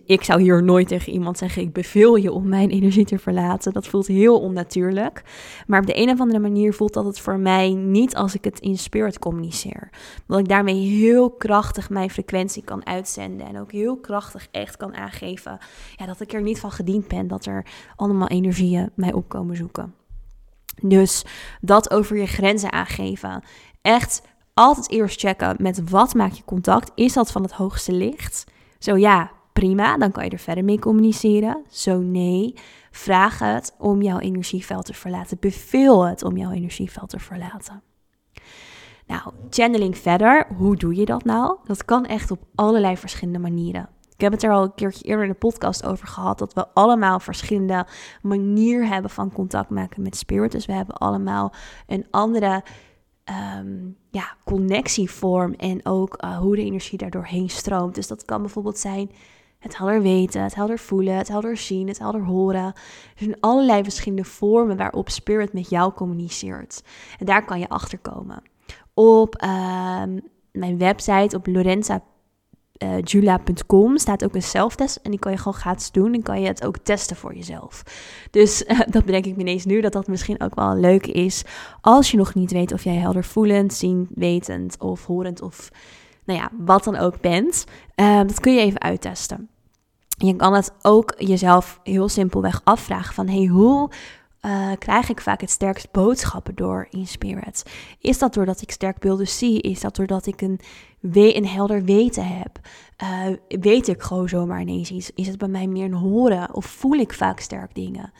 Ik 0.05 0.23
zou 0.23 0.41
hier 0.41 0.63
nooit 0.63 0.87
tegen 0.87 1.13
iemand 1.13 1.37
zeggen: 1.37 1.61
Ik 1.61 1.73
beveel 1.73 2.15
je 2.15 2.31
om 2.31 2.47
mijn 2.47 2.69
energie 2.69 3.05
te 3.05 3.19
verlaten. 3.19 3.73
Dat 3.73 3.87
voelt 3.87 4.07
heel 4.07 4.39
onnatuurlijk. 4.39 5.23
Maar 5.67 5.79
op 5.79 5.87
de 5.87 5.97
een 5.97 6.09
of 6.09 6.19
andere 6.19 6.39
manier 6.39 6.73
voelt 6.73 6.93
dat 6.93 7.05
het 7.05 7.19
voor 7.19 7.39
mij 7.39 7.73
niet 7.73 8.15
als 8.15 8.35
ik 8.35 8.43
het 8.43 8.59
in 8.59 8.77
spirit 8.77 9.19
communiceer. 9.19 9.89
Dat 10.27 10.39
ik 10.39 10.47
daarmee 10.47 10.87
heel 10.87 11.29
krachtig 11.29 11.89
mijn 11.89 12.09
frequentie 12.09 12.63
kan 12.63 12.85
uitzenden. 12.85 13.47
En 13.47 13.59
ook 13.59 13.71
heel 13.71 13.97
krachtig 13.97 14.47
echt 14.51 14.77
kan 14.77 14.95
aangeven 14.95 15.57
ja, 15.95 16.05
dat 16.05 16.21
ik 16.21 16.33
er 16.33 16.41
niet 16.41 16.59
van 16.59 16.71
gediend 16.71 17.07
ben. 17.07 17.27
Dat 17.27 17.45
er 17.45 17.65
allemaal 17.95 18.27
energie 18.27 18.53
energieën 18.55 18.91
mij 18.95 19.13
opkomen 19.13 19.55
zoeken. 19.55 19.93
Dus 20.81 21.25
dat 21.61 21.91
over 21.91 22.17
je 22.17 22.25
grenzen 22.25 22.71
aangeven. 22.71 23.43
Echt 23.81 24.21
altijd 24.53 24.89
eerst 24.89 25.19
checken 25.19 25.55
met 25.59 25.89
wat 25.89 26.13
maak 26.13 26.31
je 26.31 26.43
contact. 26.45 26.91
Is 26.95 27.13
dat 27.13 27.31
van 27.31 27.41
het 27.41 27.51
hoogste 27.51 27.91
licht? 27.91 28.43
Zo 28.79 28.97
ja, 28.97 29.31
prima, 29.53 29.97
dan 29.97 30.11
kan 30.11 30.23
je 30.23 30.29
er 30.29 30.39
verder 30.39 30.63
mee 30.63 30.79
communiceren. 30.79 31.63
Zo 31.69 31.99
nee, 31.99 32.53
vraag 32.91 33.39
het 33.39 33.75
om 33.77 34.01
jouw 34.01 34.19
energieveld 34.19 34.85
te 34.85 34.93
verlaten. 34.93 35.37
Beveel 35.39 36.05
het 36.05 36.23
om 36.23 36.37
jouw 36.37 36.51
energieveld 36.51 37.09
te 37.09 37.19
verlaten. 37.19 37.81
Nou, 39.07 39.21
channeling 39.49 39.97
verder, 39.97 40.47
hoe 40.57 40.75
doe 40.75 40.95
je 40.95 41.05
dat 41.05 41.23
nou? 41.23 41.57
Dat 41.63 41.85
kan 41.85 42.05
echt 42.05 42.31
op 42.31 42.39
allerlei 42.55 42.97
verschillende 42.97 43.39
manieren. 43.39 43.89
Ik 44.15 44.21
heb 44.21 44.31
het 44.31 44.43
er 44.43 44.51
al 44.51 44.63
een 44.63 44.73
keertje 44.73 45.03
eerder 45.03 45.25
in 45.25 45.31
de 45.31 45.37
podcast 45.37 45.85
over 45.85 46.07
gehad. 46.07 46.39
Dat 46.39 46.53
we 46.53 46.67
allemaal 46.73 47.19
verschillende 47.19 47.85
manieren 48.21 48.87
hebben 48.87 49.11
van 49.11 49.31
contact 49.31 49.69
maken 49.69 50.01
met 50.01 50.15
spirit. 50.15 50.51
Dus 50.51 50.65
we 50.65 50.73
hebben 50.73 50.95
allemaal 50.95 51.53
een 51.87 52.07
andere 52.11 52.63
um, 53.59 53.97
ja, 54.09 54.35
connectievorm. 54.43 55.53
En 55.53 55.85
ook 55.85 56.15
eh, 56.15 56.37
hoe 56.37 56.55
de 56.55 56.63
energie 56.63 56.97
daardoor 56.97 57.25
heen 57.25 57.49
stroomt. 57.49 57.95
Dus 57.95 58.07
dat 58.07 58.25
kan 58.25 58.41
bijvoorbeeld 58.41 58.77
zijn 58.77 59.11
het 59.59 59.77
helder 59.77 60.01
weten, 60.01 60.43
het 60.43 60.55
helder 60.55 60.79
voelen, 60.79 61.15
het 61.15 61.27
helder 61.27 61.57
zien, 61.57 61.87
het 61.87 61.99
helder 61.99 62.23
horen. 62.23 62.63
Er 62.63 62.73
zijn 63.15 63.39
allerlei 63.39 63.83
verschillende 63.83 64.23
vormen 64.23 64.77
waarop 64.77 65.09
spirit 65.09 65.53
met 65.53 65.69
jou 65.69 65.93
communiceert. 65.93 66.83
En 67.19 67.25
daar 67.25 67.45
kan 67.45 67.59
je 67.59 67.69
achter 67.69 67.97
komen. 67.97 68.43
Op 68.93 69.43
uh, 69.43 70.03
mijn 70.51 70.77
website 70.77 71.35
op 71.35 71.47
lorenza.com 71.47 72.13
uh, 72.83 73.01
Julia.com 73.03 73.97
staat 73.97 74.23
ook 74.23 74.35
een 74.35 74.43
zelftest. 74.43 74.95
En 74.95 75.11
die 75.11 75.19
kan 75.19 75.31
je 75.31 75.37
gewoon 75.37 75.53
gratis 75.53 75.91
doen. 75.91 76.13
En 76.13 76.21
kan 76.21 76.41
je 76.41 76.47
het 76.47 76.65
ook 76.65 76.77
testen 76.77 77.15
voor 77.15 77.35
jezelf. 77.35 77.83
Dus 78.31 78.63
uh, 78.63 78.79
dat 78.95 79.05
bedenk 79.05 79.25
ik 79.25 79.35
me 79.35 79.41
ineens 79.41 79.65
nu. 79.65 79.81
Dat 79.81 79.93
dat 79.93 80.07
misschien 80.07 80.41
ook 80.41 80.55
wel 80.55 80.75
leuk 80.75 81.07
is. 81.07 81.43
Als 81.81 82.11
je 82.11 82.17
nog 82.17 82.33
niet 82.33 82.51
weet 82.51 82.73
of 82.73 82.83
jij 82.83 82.95
helder 82.95 83.23
voelend, 83.23 83.73
zien, 83.73 84.07
wetend 84.09 84.75
of 84.79 85.05
horend 85.05 85.41
of 85.41 85.69
nou 86.25 86.39
ja, 86.39 86.49
wat 86.57 86.83
dan 86.83 86.95
ook 86.95 87.21
bent. 87.21 87.65
Uh, 87.95 88.17
dat 88.17 88.39
kun 88.39 88.53
je 88.53 88.61
even 88.61 88.81
uittesten. 88.81 89.49
Je 90.17 90.35
kan 90.35 90.53
het 90.53 90.71
ook 90.81 91.13
jezelf 91.17 91.79
heel 91.83 92.09
simpelweg 92.09 92.61
afvragen 92.63 93.13
van... 93.13 93.27
Hey, 93.27 93.45
hoe 93.45 93.89
uh, 94.45 94.71
krijg 94.79 95.09
ik 95.09 95.21
vaak 95.21 95.41
het 95.41 95.49
sterkst 95.49 95.91
boodschappen 95.91 96.55
door 96.55 96.87
in 96.89 97.07
spirit? 97.07 97.63
Is 97.99 98.17
dat 98.17 98.33
doordat 98.33 98.61
ik 98.61 98.71
sterk 98.71 98.99
beelden 98.99 99.27
zie? 99.27 99.61
Is 99.61 99.79
dat 99.79 99.95
doordat 99.95 100.25
ik 100.25 100.41
een, 100.41 100.59
een 101.11 101.47
helder 101.47 101.83
weten 101.83 102.27
heb? 102.27 102.59
Uh, 103.03 103.35
weet 103.47 103.87
ik 103.87 104.01
gewoon 104.01 104.29
zomaar 104.29 104.61
ineens 104.61 104.91
iets? 104.91 105.11
Is 105.11 105.27
het 105.27 105.37
bij 105.37 105.47
mij 105.47 105.67
meer 105.67 105.85
een 105.85 105.93
horen 105.93 106.53
of 106.53 106.65
voel 106.65 106.97
ik 106.97 107.13
vaak 107.13 107.39
sterk 107.39 107.75
dingen? 107.75 108.11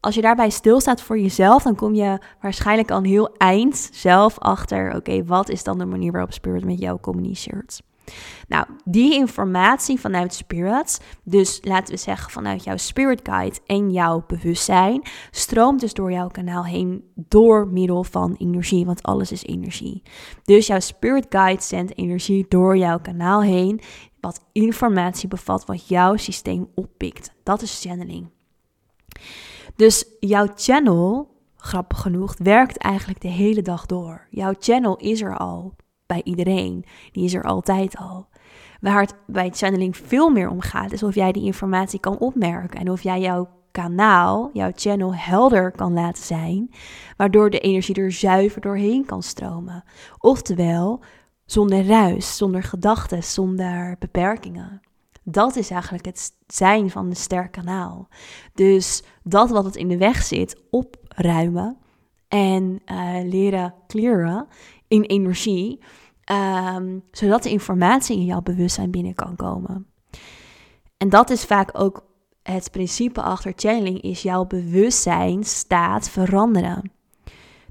Als 0.00 0.14
je 0.14 0.20
daarbij 0.20 0.50
stilstaat 0.50 1.00
voor 1.00 1.18
jezelf, 1.18 1.62
dan 1.62 1.74
kom 1.74 1.94
je 1.94 2.18
waarschijnlijk 2.40 2.90
al 2.90 2.98
een 2.98 3.04
heel 3.04 3.34
eind 3.36 3.90
zelf 3.92 4.38
achter. 4.38 4.96
Oké, 4.96 5.24
wat 5.24 5.48
is 5.48 5.64
dan 5.64 5.78
de 5.78 5.84
manier 5.84 6.12
waarop 6.12 6.32
spirit 6.32 6.64
met 6.64 6.78
jou 6.78 7.00
communiceert? 7.00 7.82
Nou, 8.48 8.66
die 8.84 9.14
informatie 9.14 10.00
vanuit 10.00 10.34
spirit, 10.34 11.00
dus 11.22 11.60
laten 11.62 11.94
we 11.94 12.00
zeggen 12.00 12.30
vanuit 12.30 12.64
jouw 12.64 12.76
spirit 12.76 13.20
guide 13.22 13.58
en 13.66 13.90
jouw 13.90 14.24
bewustzijn, 14.26 15.02
stroomt 15.30 15.80
dus 15.80 15.94
door 15.94 16.12
jouw 16.12 16.28
kanaal 16.28 16.64
heen 16.64 17.04
door 17.14 17.68
middel 17.68 18.04
van 18.04 18.34
energie, 18.38 18.86
want 18.86 19.02
alles 19.02 19.32
is 19.32 19.44
energie. 19.44 20.02
Dus 20.44 20.66
jouw 20.66 20.80
spirit 20.80 21.26
guide 21.28 21.62
zendt 21.62 21.98
energie 21.98 22.46
door 22.48 22.76
jouw 22.76 22.98
kanaal 22.98 23.42
heen, 23.42 23.80
wat 24.20 24.44
informatie 24.52 25.28
bevat 25.28 25.64
wat 25.64 25.88
jouw 25.88 26.16
systeem 26.16 26.68
oppikt. 26.74 27.32
Dat 27.42 27.62
is 27.62 27.80
channeling. 27.80 28.28
Dus 29.76 30.04
jouw 30.20 30.46
channel, 30.54 31.30
grappig 31.56 32.00
genoeg, 32.00 32.34
werkt 32.38 32.76
eigenlijk 32.76 33.20
de 33.20 33.28
hele 33.28 33.62
dag 33.62 33.86
door. 33.86 34.26
Jouw 34.30 34.54
channel 34.58 34.96
is 34.96 35.20
er 35.20 35.36
al 35.36 35.74
bij 36.06 36.20
iedereen. 36.24 36.84
Die 37.12 37.24
is 37.24 37.34
er 37.34 37.42
altijd 37.42 37.96
al. 37.96 38.26
Waar 38.80 39.00
het 39.00 39.14
bij 39.26 39.50
channeling 39.50 39.96
veel 39.96 40.30
meer 40.30 40.48
om 40.48 40.60
gaat, 40.60 40.92
is 40.92 41.02
of 41.02 41.14
jij 41.14 41.32
die 41.32 41.44
informatie 41.44 42.00
kan 42.00 42.18
opmerken 42.18 42.80
en 42.80 42.90
of 42.90 43.02
jij 43.02 43.20
jouw 43.20 43.48
kanaal, 43.70 44.50
jouw 44.52 44.70
channel 44.74 45.14
helder 45.14 45.70
kan 45.70 45.92
laten 45.92 46.24
zijn, 46.24 46.70
waardoor 47.16 47.50
de 47.50 47.58
energie 47.58 47.94
er 47.94 48.12
zuiver 48.12 48.60
doorheen 48.60 49.06
kan 49.06 49.22
stromen. 49.22 49.84
Oftewel, 50.18 51.02
zonder 51.44 51.86
ruis, 51.86 52.36
zonder 52.36 52.62
gedachten, 52.62 53.22
zonder 53.22 53.96
beperkingen. 53.98 54.80
Dat 55.22 55.56
is 55.56 55.70
eigenlijk 55.70 56.04
het 56.04 56.32
zijn 56.46 56.90
van 56.90 57.06
een 57.06 57.16
sterk 57.16 57.52
kanaal. 57.52 58.08
Dus 58.54 59.02
dat 59.22 59.50
wat 59.50 59.64
het 59.64 59.76
in 59.76 59.88
de 59.88 59.96
weg 59.96 60.22
zit, 60.22 60.60
opruimen 60.70 61.76
en 62.28 62.80
uh, 62.86 63.10
leren 63.22 63.74
clearen 63.86 64.46
in 64.88 65.02
energie, 65.02 65.80
um, 66.32 67.02
zodat 67.10 67.42
de 67.42 67.50
informatie 67.50 68.16
in 68.16 68.24
jouw 68.24 68.42
bewustzijn 68.42 68.90
binnen 68.90 69.14
kan 69.14 69.36
komen. 69.36 69.86
En 70.96 71.08
dat 71.08 71.30
is 71.30 71.44
vaak 71.44 71.70
ook 71.72 72.04
het 72.42 72.70
principe 72.70 73.22
achter 73.22 73.52
channeling, 73.56 74.00
is 74.00 74.22
jouw 74.22 74.44
bewustzijn 74.44 75.44
staat 75.44 76.08
veranderen. 76.08 76.90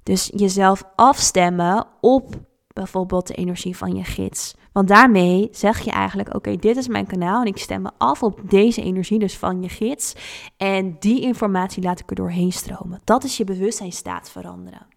Dus 0.04 0.32
jezelf 0.36 0.84
afstemmen 0.96 1.88
op 2.02 2.36
bijvoorbeeld 2.74 3.28
de 3.28 3.34
energie 3.34 3.78
van 3.78 3.96
je 3.96 4.04
gids. 4.04 4.56
Want 4.72 4.88
daarmee 4.88 5.48
zeg 5.52 5.80
je 5.80 5.92
eigenlijk: 5.92 6.36
oké, 6.36 6.56
dit 6.56 6.78
is 6.78 6.88
mijn 6.88 7.08
kanaal 7.08 7.42
en 7.42 7.48
ik 7.48 7.58
stem 7.58 7.82
me 7.82 7.92
af 7.98 8.24
op 8.24 8.42
deze 8.50 8.82
energie, 8.82 9.20
dus 9.20 9.38
van 9.38 9.62
je 9.62 9.70
gids. 9.70 10.14
En 10.58 10.96
die 11.00 11.22
informatie 11.22 11.84
laat 11.84 12.00
ik 12.00 12.10
er 12.10 12.16
doorheen 12.16 12.52
stromen. 12.52 13.02
Dat 13.04 13.24
is 13.24 13.38
je 13.38 13.44
bewustzijnstaat 13.44 14.30
veranderen. 14.30 14.88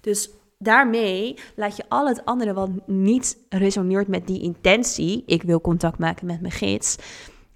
Dus 0.00 0.30
daarmee 0.58 1.38
laat 1.56 1.76
je 1.76 1.84
al 1.88 2.08
het 2.08 2.24
andere 2.24 2.52
wat 2.52 2.70
niet 2.86 3.38
resoneert 3.48 4.08
met 4.08 4.26
die 4.26 4.40
intentie, 4.40 5.22
ik 5.26 5.42
wil 5.42 5.60
contact 5.60 5.98
maken 5.98 6.26
met 6.26 6.40
mijn 6.40 6.52
gids, 6.52 6.96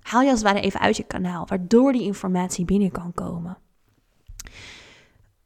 haal 0.00 0.22
je 0.22 0.30
als 0.30 0.42
het 0.42 0.52
ware 0.52 0.64
even 0.64 0.80
uit 0.80 0.96
je 0.96 1.04
kanaal, 1.04 1.46
waardoor 1.46 1.92
die 1.92 2.02
informatie 2.02 2.64
binnen 2.64 2.90
kan 2.90 3.12
komen. 3.14 3.58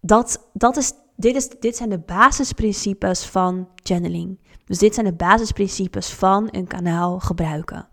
Dat, 0.01 0.49
dat 0.53 0.77
is, 0.77 0.93
dit, 1.17 1.37
is, 1.37 1.49
dit 1.49 1.77
zijn 1.77 1.89
de 1.89 1.99
basisprincipes 1.99 3.25
van 3.25 3.69
channeling. 3.75 4.39
Dus 4.65 4.79
dit 4.79 4.95
zijn 4.95 5.07
de 5.07 5.13
basisprincipes 5.13 6.13
van 6.13 6.49
een 6.51 6.67
kanaal 6.67 7.21
gebruiken. 7.21 7.89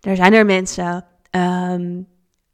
Er 0.00 0.16
zijn 0.16 0.32
er 0.32 0.46
mensen 0.46 1.04
um, 1.30 2.06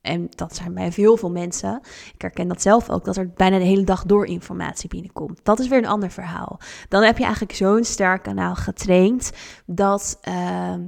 en 0.06 0.26
dat 0.30 0.56
zijn 0.56 0.74
bij 0.74 0.92
heel 0.94 1.16
veel 1.16 1.30
mensen. 1.30 1.80
Ik 2.14 2.22
herken 2.22 2.48
dat 2.48 2.62
zelf 2.62 2.90
ook, 2.90 3.04
dat 3.04 3.16
er 3.16 3.30
bijna 3.30 3.58
de 3.58 3.64
hele 3.64 3.84
dag 3.84 4.04
door 4.04 4.26
informatie 4.26 4.88
binnenkomt. 4.88 5.40
Dat 5.42 5.58
is 5.58 5.68
weer 5.68 5.78
een 5.78 5.86
ander 5.86 6.10
verhaal. 6.10 6.58
Dan 6.88 7.02
heb 7.02 7.18
je 7.18 7.24
eigenlijk 7.24 7.54
zo'n 7.54 7.84
sterk 7.84 8.22
kanaal 8.22 8.54
getraind 8.54 9.32
dat 9.66 10.18
uh, 10.28 10.34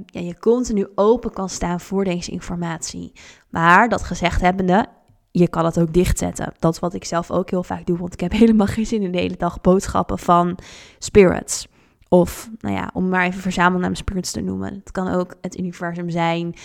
ja, 0.05 0.19
je 0.19 0.39
continu 0.39 0.87
open 0.95 1.31
kan 1.31 1.49
staan 1.49 1.79
voor 1.79 2.03
deze 2.03 2.31
informatie. 2.31 3.11
Maar 3.49 3.89
dat 3.89 4.03
gezegd 4.03 4.41
hebbende, 4.41 4.85
je 5.31 5.47
kan 5.47 5.65
het 5.65 5.79
ook 5.79 5.93
dichtzetten. 5.93 6.53
Dat 6.59 6.73
is 6.73 6.79
wat 6.79 6.93
ik 6.93 7.05
zelf 7.05 7.31
ook 7.31 7.49
heel 7.49 7.63
vaak 7.63 7.85
doe, 7.85 7.97
want 7.97 8.13
ik 8.13 8.19
heb 8.19 8.31
helemaal 8.41 8.67
geen 8.67 8.85
zin 8.85 9.01
in 9.01 9.11
de 9.11 9.19
hele 9.19 9.37
dag 9.37 9.61
boodschappen 9.61 10.19
van 10.19 10.57
spirits. 10.99 11.67
Of, 12.09 12.49
nou 12.59 12.75
ja, 12.75 12.89
om 12.93 13.09
maar 13.09 13.25
even 13.25 13.41
verzamelnaam 13.41 13.95
spirits 13.95 14.31
te 14.31 14.41
noemen. 14.41 14.73
Het 14.73 14.91
kan 14.91 15.07
ook 15.07 15.35
het 15.41 15.57
universum 15.57 16.09
zijn, 16.09 16.55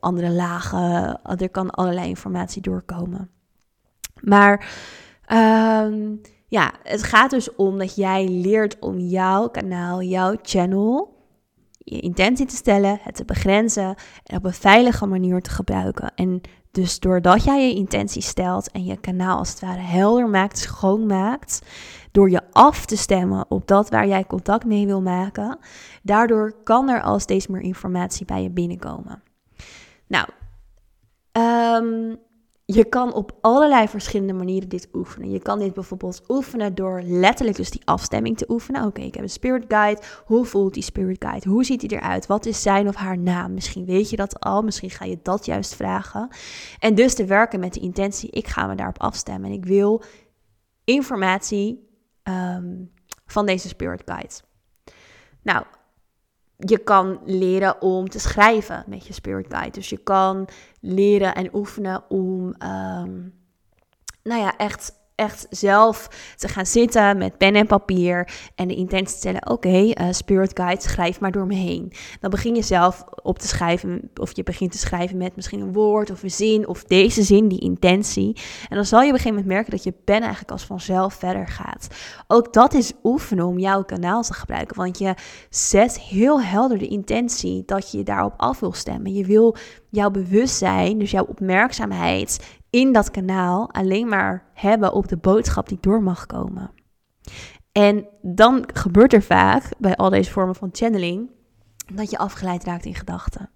andere 0.00 0.30
lagen. 0.30 1.20
Er 1.22 1.50
kan 1.50 1.70
allerlei 1.70 2.08
informatie 2.08 2.62
doorkomen. 2.62 3.30
Maar 4.20 4.68
um, 5.32 6.20
ja, 6.46 6.72
het 6.82 7.02
gaat 7.02 7.30
dus 7.30 7.54
om 7.54 7.78
dat 7.78 7.94
jij 7.94 8.28
leert 8.28 8.78
om 8.78 8.98
jouw 8.98 9.48
kanaal, 9.48 10.02
jouw 10.02 10.36
channel, 10.42 11.16
je 11.78 12.00
intentie 12.00 12.46
te 12.46 12.56
stellen, 12.56 12.98
het 13.02 13.14
te 13.14 13.24
begrenzen 13.24 13.94
en 14.24 14.36
op 14.36 14.44
een 14.44 14.52
veilige 14.52 15.06
manier 15.06 15.42
te 15.42 15.50
gebruiken. 15.50 16.12
En 16.14 16.40
dus 16.72 17.00
doordat 17.00 17.44
jij 17.44 17.68
je 17.68 17.74
intentie 17.74 18.22
stelt 18.22 18.70
en 18.70 18.84
je 18.84 19.00
kanaal 19.00 19.38
als 19.38 19.50
het 19.50 19.60
ware 19.60 19.80
helder 19.80 20.28
maakt, 20.28 20.58
schoon 20.58 21.06
maakt, 21.06 21.62
door 22.10 22.30
je 22.30 22.40
af 22.52 22.84
te 22.84 22.96
stemmen 22.96 23.44
op 23.48 23.66
dat 23.66 23.90
waar 23.90 24.06
jij 24.06 24.24
contact 24.24 24.64
mee 24.64 24.86
wil 24.86 25.02
maken, 25.02 25.58
daardoor 26.02 26.54
kan 26.64 26.88
er 26.88 27.02
al 27.02 27.18
steeds 27.18 27.46
meer 27.46 27.60
informatie 27.60 28.26
bij 28.26 28.42
je 28.42 28.50
binnenkomen. 28.50 29.22
Nou, 30.06 30.28
um, 31.32 32.18
je 32.74 32.84
kan 32.84 33.14
op 33.14 33.32
allerlei 33.40 33.88
verschillende 33.88 34.32
manieren 34.32 34.68
dit 34.68 34.88
oefenen. 34.92 35.30
Je 35.30 35.38
kan 35.38 35.58
dit 35.58 35.74
bijvoorbeeld 35.74 36.22
oefenen 36.28 36.74
door 36.74 37.02
letterlijk 37.04 37.56
dus 37.56 37.70
die 37.70 37.82
afstemming 37.84 38.36
te 38.36 38.44
oefenen. 38.48 38.86
Oké, 38.86 39.00
ik 39.00 39.14
heb 39.14 39.22
een 39.22 39.30
spirit 39.30 39.64
guide. 39.68 40.00
Hoe 40.24 40.44
voelt 40.44 40.74
die 40.74 40.82
spirit 40.82 41.24
guide? 41.24 41.48
Hoe 41.48 41.64
ziet 41.64 41.80
hij 41.80 41.98
eruit? 41.98 42.26
Wat 42.26 42.46
is 42.46 42.62
zijn 42.62 42.88
of 42.88 42.94
haar 42.94 43.18
naam? 43.18 43.54
Misschien 43.54 43.84
weet 43.84 44.10
je 44.10 44.16
dat 44.16 44.40
al. 44.40 44.62
Misschien 44.62 44.90
ga 44.90 45.04
je 45.04 45.18
dat 45.22 45.44
juist 45.44 45.74
vragen. 45.74 46.28
En 46.78 46.94
dus 46.94 47.14
te 47.14 47.24
werken 47.24 47.60
met 47.60 47.74
de 47.74 47.80
intentie. 47.80 48.30
Ik 48.30 48.46
ga 48.46 48.66
me 48.66 48.74
daarop 48.74 49.00
afstemmen. 49.00 49.50
En 49.50 49.56
ik 49.56 49.64
wil 49.64 50.02
informatie 50.84 51.88
ehm, 52.22 52.74
van 53.26 53.46
deze 53.46 53.68
spirit 53.68 54.02
guide. 54.04 54.34
Nou, 55.42 55.64
je 56.64 56.78
kan 56.78 57.20
leren 57.24 57.82
om 57.82 58.08
te 58.08 58.18
schrijven 58.18 58.84
met 58.86 59.06
je 59.06 59.12
spirit 59.12 59.46
guide. 59.48 59.70
Dus 59.70 59.88
je 59.88 59.96
kan 59.96 60.48
leren 60.80 61.34
en 61.34 61.54
oefenen 61.54 62.02
om, 62.08 62.44
um, 62.44 63.34
nou 64.22 64.40
ja, 64.40 64.56
echt 64.56 64.92
echt 65.14 65.46
zelf 65.50 66.08
te 66.36 66.48
gaan 66.48 66.66
zitten 66.66 67.18
met 67.18 67.38
pen 67.38 67.54
en 67.54 67.66
papier 67.66 68.28
en 68.54 68.68
de 68.68 68.74
intentie 68.74 69.12
te 69.12 69.18
stellen: 69.18 69.50
oké, 69.50 69.90
eh, 69.90 70.06
Spirit 70.10 70.50
Guide, 70.54 70.82
schrijf 70.82 71.20
maar 71.20 71.32
door 71.32 71.46
me 71.46 71.54
heen. 71.54 71.92
Dan 72.20 72.30
begin 72.30 72.54
je 72.54 72.62
zelf 72.62 73.04
op 73.22 73.38
te 73.38 73.48
schrijven, 73.48 74.10
of 74.14 74.36
je 74.36 74.42
begint 74.42 74.72
te 74.72 74.78
schrijven 74.78 75.16
met 75.16 75.36
misschien 75.36 75.60
een 75.60 75.72
woord 75.72 76.10
of 76.10 76.22
een 76.22 76.30
zin, 76.30 76.68
of 76.68 76.84
deze 76.84 77.22
zin, 77.22 77.48
die 77.48 77.60
intentie. 77.60 78.36
En 78.68 78.76
dan 78.76 78.84
zal 78.84 79.00
je 79.00 79.06
op 79.06 79.12
een 79.12 79.18
gegeven 79.20 79.40
moment 79.40 79.54
merken 79.54 79.70
dat 79.70 79.84
je 79.84 79.92
pen 80.04 80.20
eigenlijk 80.20 80.50
als 80.50 80.64
vanzelf 80.64 81.14
verder 81.14 81.48
gaat. 81.48 81.86
Ook 82.26 82.52
dat 82.52 82.74
is 82.74 82.92
oefenen 83.02 83.46
om 83.46 83.58
jouw 83.58 83.84
kanaal 83.84 84.22
te 84.22 84.34
gebruiken, 84.34 84.76
want 84.76 84.98
je 84.98 85.14
zet 85.50 86.00
heel 86.00 86.42
helder 86.42 86.78
de 86.78 86.88
intentie 86.88 87.62
dat 87.66 87.90
je 87.90 88.02
daarop 88.02 88.34
af 88.36 88.60
wil 88.60 88.72
stemmen. 88.72 89.14
Je 89.14 89.24
wil 89.24 89.56
jouw 89.90 90.10
bewustzijn, 90.10 90.98
dus 90.98 91.10
jouw 91.10 91.24
opmerkzaamheid 91.24 92.60
in 92.72 92.92
dat 92.92 93.10
kanaal 93.10 93.72
alleen 93.72 94.08
maar 94.08 94.44
hebben 94.54 94.92
op 94.92 95.08
de 95.08 95.16
boodschap 95.16 95.68
die 95.68 95.78
door 95.80 96.02
mag 96.02 96.26
komen. 96.26 96.70
En 97.72 98.06
dan 98.22 98.68
gebeurt 98.74 99.12
er 99.12 99.22
vaak 99.22 99.68
bij 99.78 99.96
al 99.96 100.10
deze 100.10 100.30
vormen 100.30 100.54
van 100.54 100.68
channeling 100.72 101.30
dat 101.94 102.10
je 102.10 102.18
afgeleid 102.18 102.64
raakt 102.64 102.84
in 102.84 102.94
gedachten. 102.94 103.50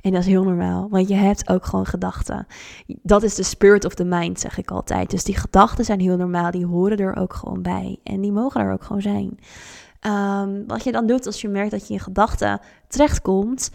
En 0.00 0.10
dat 0.12 0.20
is 0.20 0.26
heel 0.26 0.44
normaal, 0.44 0.88
want 0.88 1.08
je 1.08 1.14
hebt 1.14 1.48
ook 1.48 1.64
gewoon 1.64 1.86
gedachten. 1.86 2.46
Dat 2.86 3.22
is 3.22 3.34
de 3.34 3.42
spirit 3.42 3.84
of 3.84 3.94
the 3.94 4.04
mind, 4.04 4.40
zeg 4.40 4.58
ik 4.58 4.70
altijd. 4.70 5.10
Dus 5.10 5.24
die 5.24 5.36
gedachten 5.36 5.84
zijn 5.84 6.00
heel 6.00 6.16
normaal, 6.16 6.50
die 6.50 6.66
horen 6.66 6.98
er 6.98 7.16
ook 7.16 7.34
gewoon 7.34 7.62
bij. 7.62 7.98
En 8.02 8.20
die 8.20 8.32
mogen 8.32 8.60
er 8.60 8.72
ook 8.72 8.84
gewoon 8.84 9.02
zijn. 9.02 9.38
Um, 10.06 10.66
wat 10.66 10.84
je 10.84 10.92
dan 10.92 11.06
doet 11.06 11.26
als 11.26 11.40
je 11.40 11.48
merkt 11.48 11.70
dat 11.70 11.88
je 11.88 11.94
in 11.94 12.00
gedachten 12.00 12.60
terechtkomt, 12.88 13.70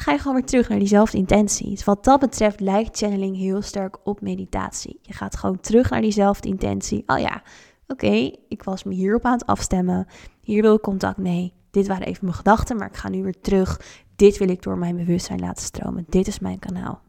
ga 0.00 0.12
je 0.12 0.18
gewoon 0.18 0.34
weer 0.34 0.44
terug 0.44 0.68
naar 0.68 0.78
diezelfde 0.78 1.18
intentie. 1.18 1.80
Wat 1.84 2.04
dat 2.04 2.20
betreft 2.20 2.60
lijkt 2.60 2.96
channeling 2.96 3.36
heel 3.36 3.62
sterk 3.62 4.06
op 4.06 4.20
meditatie. 4.20 4.98
Je 5.02 5.12
gaat 5.12 5.36
gewoon 5.36 5.60
terug 5.60 5.90
naar 5.90 6.00
diezelfde 6.00 6.48
intentie. 6.48 7.02
Oh 7.06 7.18
ja, 7.18 7.42
oké, 7.86 8.30
ik 8.48 8.62
was 8.62 8.84
me 8.84 8.94
hierop 8.94 9.24
aan 9.24 9.32
het 9.32 9.46
afstemmen. 9.46 10.06
Hier 10.40 10.62
wil 10.62 10.74
ik 10.74 10.80
contact 10.80 11.16
mee. 11.16 11.52
Dit 11.70 11.86
waren 11.86 12.06
even 12.06 12.24
mijn 12.24 12.36
gedachten, 12.36 12.76
maar 12.76 12.88
ik 12.88 12.96
ga 12.96 13.08
nu 13.08 13.22
weer 13.22 13.40
terug. 13.40 13.80
Dit 14.16 14.38
wil 14.38 14.48
ik 14.48 14.62
door 14.62 14.78
mijn 14.78 14.96
bewustzijn 14.96 15.40
laten 15.40 15.64
stromen. 15.64 16.04
Dit 16.08 16.26
is 16.26 16.38
mijn 16.38 16.58
kanaal. 16.58 17.02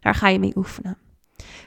Daar 0.00 0.14
ga 0.14 0.28
je 0.28 0.38
mee 0.38 0.56
oefenen. 0.56 0.98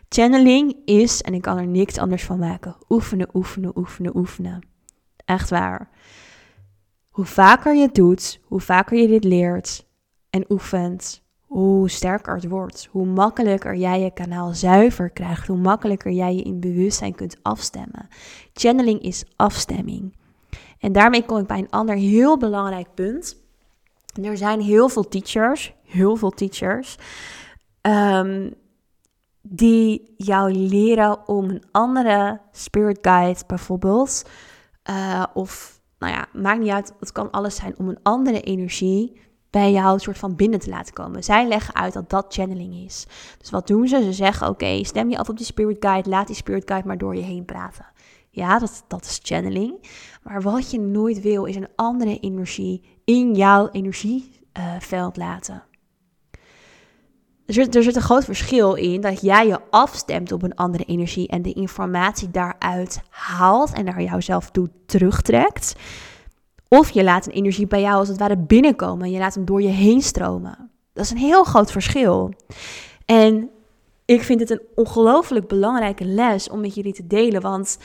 Channeling 0.10 0.76
is, 0.86 1.22
en 1.22 1.34
ik 1.34 1.42
kan 1.42 1.58
er 1.58 1.68
niks 1.68 1.98
anders 1.98 2.24
van 2.24 2.40
maken, 2.40 2.76
oefenen, 2.90 3.28
oefenen, 3.34 3.78
oefenen, 3.78 4.18
oefenen. 4.18 4.68
Echt 5.26 5.50
waar. 5.50 5.90
Hoe 7.10 7.26
vaker 7.26 7.76
je 7.76 7.82
het 7.82 7.96
doet, 7.96 8.40
hoe 8.44 8.62
vaker 8.62 8.98
je 8.98 9.08
dit 9.08 9.24
leert, 9.24 9.86
en 10.36 10.46
oefent, 10.50 11.24
hoe 11.42 11.90
sterker 11.90 12.36
het 12.36 12.48
wordt. 12.48 12.88
Hoe 12.92 13.06
makkelijker 13.06 13.76
jij 13.76 14.00
je 14.00 14.14
kanaal 14.14 14.54
zuiver 14.54 15.10
krijgt. 15.10 15.48
Hoe 15.48 15.58
makkelijker 15.58 16.12
jij 16.12 16.36
je 16.36 16.42
in 16.42 16.60
bewustzijn 16.60 17.16
kunt 17.16 17.38
afstemmen. 17.42 18.08
Channeling 18.54 19.02
is 19.02 19.24
afstemming. 19.36 20.16
En 20.80 20.92
daarmee 20.92 21.26
kom 21.26 21.38
ik 21.38 21.48
bij 21.48 21.58
een 21.58 21.70
ander 21.70 21.96
heel 21.96 22.38
belangrijk 22.38 22.88
punt. 22.94 23.38
Er 24.24 24.38
zijn 24.38 24.62
heel 24.62 24.90
veel 24.90 25.08
teachers, 25.08 25.74
heel 25.84 26.16
veel 26.16 26.30
teachers, 26.30 26.98
um, 27.82 28.54
die 29.42 30.14
jou 30.18 30.54
leren 30.54 31.28
om 31.28 31.50
een 31.50 31.64
andere 31.72 32.42
spirit 32.52 33.00
guide 33.02 33.40
bijvoorbeeld, 33.48 34.26
uh, 34.90 35.24
of 35.34 35.82
nou 36.00 36.14
ja, 36.14 36.28
maakt 36.34 36.60
niet 36.60 36.72
uit, 36.72 36.94
het 37.00 37.12
kan 37.12 37.32
alles 37.32 37.56
zijn, 37.56 37.78
om 37.78 37.90
een 37.90 38.00
andere 38.04 38.42
energie 38.42 39.24
bij 39.56 39.72
jou 39.72 40.00
soort 40.00 40.18
van 40.18 40.36
binnen 40.36 40.60
te 40.60 40.70
laten 40.70 40.94
komen. 40.94 41.24
Zij 41.24 41.48
leggen 41.48 41.76
uit 41.76 41.94
dat 41.94 42.10
dat 42.10 42.26
channeling 42.30 42.76
is. 42.76 43.06
Dus 43.38 43.50
wat 43.50 43.68
doen 43.68 43.88
ze? 43.88 44.04
Ze 44.04 44.14
zeggen: 44.14 44.48
Oké, 44.48 44.84
stem 44.84 45.10
je 45.10 45.18
af 45.18 45.30
op 45.30 45.38
die 45.38 45.46
spirit 45.46 45.78
guide, 45.80 46.10
laat 46.10 46.28
die 46.28 46.36
spirit 46.36 46.64
guide 46.66 46.88
maar 46.88 46.98
door 46.98 47.16
je 47.16 47.22
heen 47.22 47.46
praten. 47.46 47.86
Ja, 48.30 48.60
dat, 48.60 48.84
dat 48.88 49.06
is 49.06 49.20
channeling. 49.24 49.88
Maar 50.24 50.42
wat 50.42 50.72
je 50.72 50.80
nooit 50.80 51.22
wil, 51.22 51.46
is 51.46 51.56
een 51.56 51.68
andere 51.76 52.20
energie 52.20 52.82
in 53.06 53.36
jouw 53.36 53.70
energieveld 53.72 55.18
laten. 55.18 55.64
Er 57.46 57.76
er 57.76 57.84
zit 57.84 57.96
een 57.96 58.02
groot 58.02 58.26
verschil 58.26 58.74
in 58.74 59.02
dat 59.02 59.22
jij 59.22 59.48
je 59.48 59.60
afstemt 59.70 60.32
op 60.32 60.44
een 60.44 60.56
andere 60.56 60.84
energie 60.84 61.28
en 61.28 61.42
de 61.42 61.54
informatie 61.54 62.32
daaruit 62.32 63.02
haalt 63.10 63.74
en 63.74 63.86
naar 63.86 64.02
jouzelf 64.02 64.52
toe 64.52 64.70
terugtrekt. 64.86 65.76
Of 66.78 66.90
je 66.90 67.04
laat 67.04 67.26
een 67.26 67.32
energie 67.32 67.68
bij 67.68 67.82
jou 67.82 67.96
als 67.96 68.08
het 68.08 68.18
ware 68.18 68.38
binnenkomen 68.38 69.06
en 69.06 69.12
je 69.12 69.20
laat 69.20 69.34
hem 69.34 69.46
door 69.46 69.62
je 69.62 69.68
heen 69.68 70.02
stromen. 70.02 70.72
Dat 70.94 71.06
is 71.06 71.12
een 71.12 71.18
heel 71.18 71.44
groot 71.44 71.72
verschil. 71.72 72.34
En 73.06 73.50
ik 74.06 74.22
vind 74.22 74.40
het 74.40 74.50
een 74.50 74.62
ongelooflijk 74.76 75.48
belangrijke 75.48 76.06
les 76.06 76.50
om 76.50 76.60
met 76.60 76.76
jullie 76.76 76.94
te 76.94 77.08
delen. 77.08 77.42
Want 77.42 77.78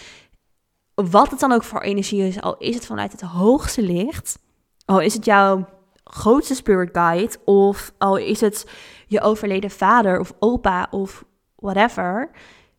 wat 0.95 1.31
het 1.31 1.41
dan 1.41 1.53
ook 1.53 1.63
voor 1.63 1.81
energie 1.81 2.27
is, 2.27 2.41
al 2.41 2.57
is 2.59 2.75
het 2.75 2.87
vanuit 2.87 3.13
het 3.13 3.21
hoogste 3.21 3.83
licht, 3.83 4.39
al 4.85 5.01
is 5.01 5.15
het 5.15 5.25
jouw 5.25 5.69
grootste 6.05 6.55
spirit 6.55 6.89
guide, 6.93 7.37
of 7.45 7.93
al 7.99 8.17
is 8.17 8.41
het 8.41 8.67
je 9.07 9.21
overleden 9.21 9.71
vader 9.71 10.21
of 10.21 10.33
opa 10.39 10.89
of 10.91 11.25
whatever, 11.57 12.31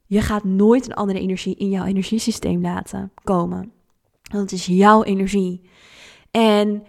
je 0.05 0.21
gaat 0.21 0.43
nooit 0.43 0.85
een 0.85 0.95
andere 0.95 1.19
energie 1.19 1.55
in 1.55 1.69
jouw 1.69 1.85
energiesysteem 1.85 2.61
laten 2.61 3.11
komen. 3.23 3.71
Want 4.31 4.51
het 4.51 4.59
is 4.59 4.65
jouw 4.65 5.03
energie. 5.03 5.69
En 6.31 6.83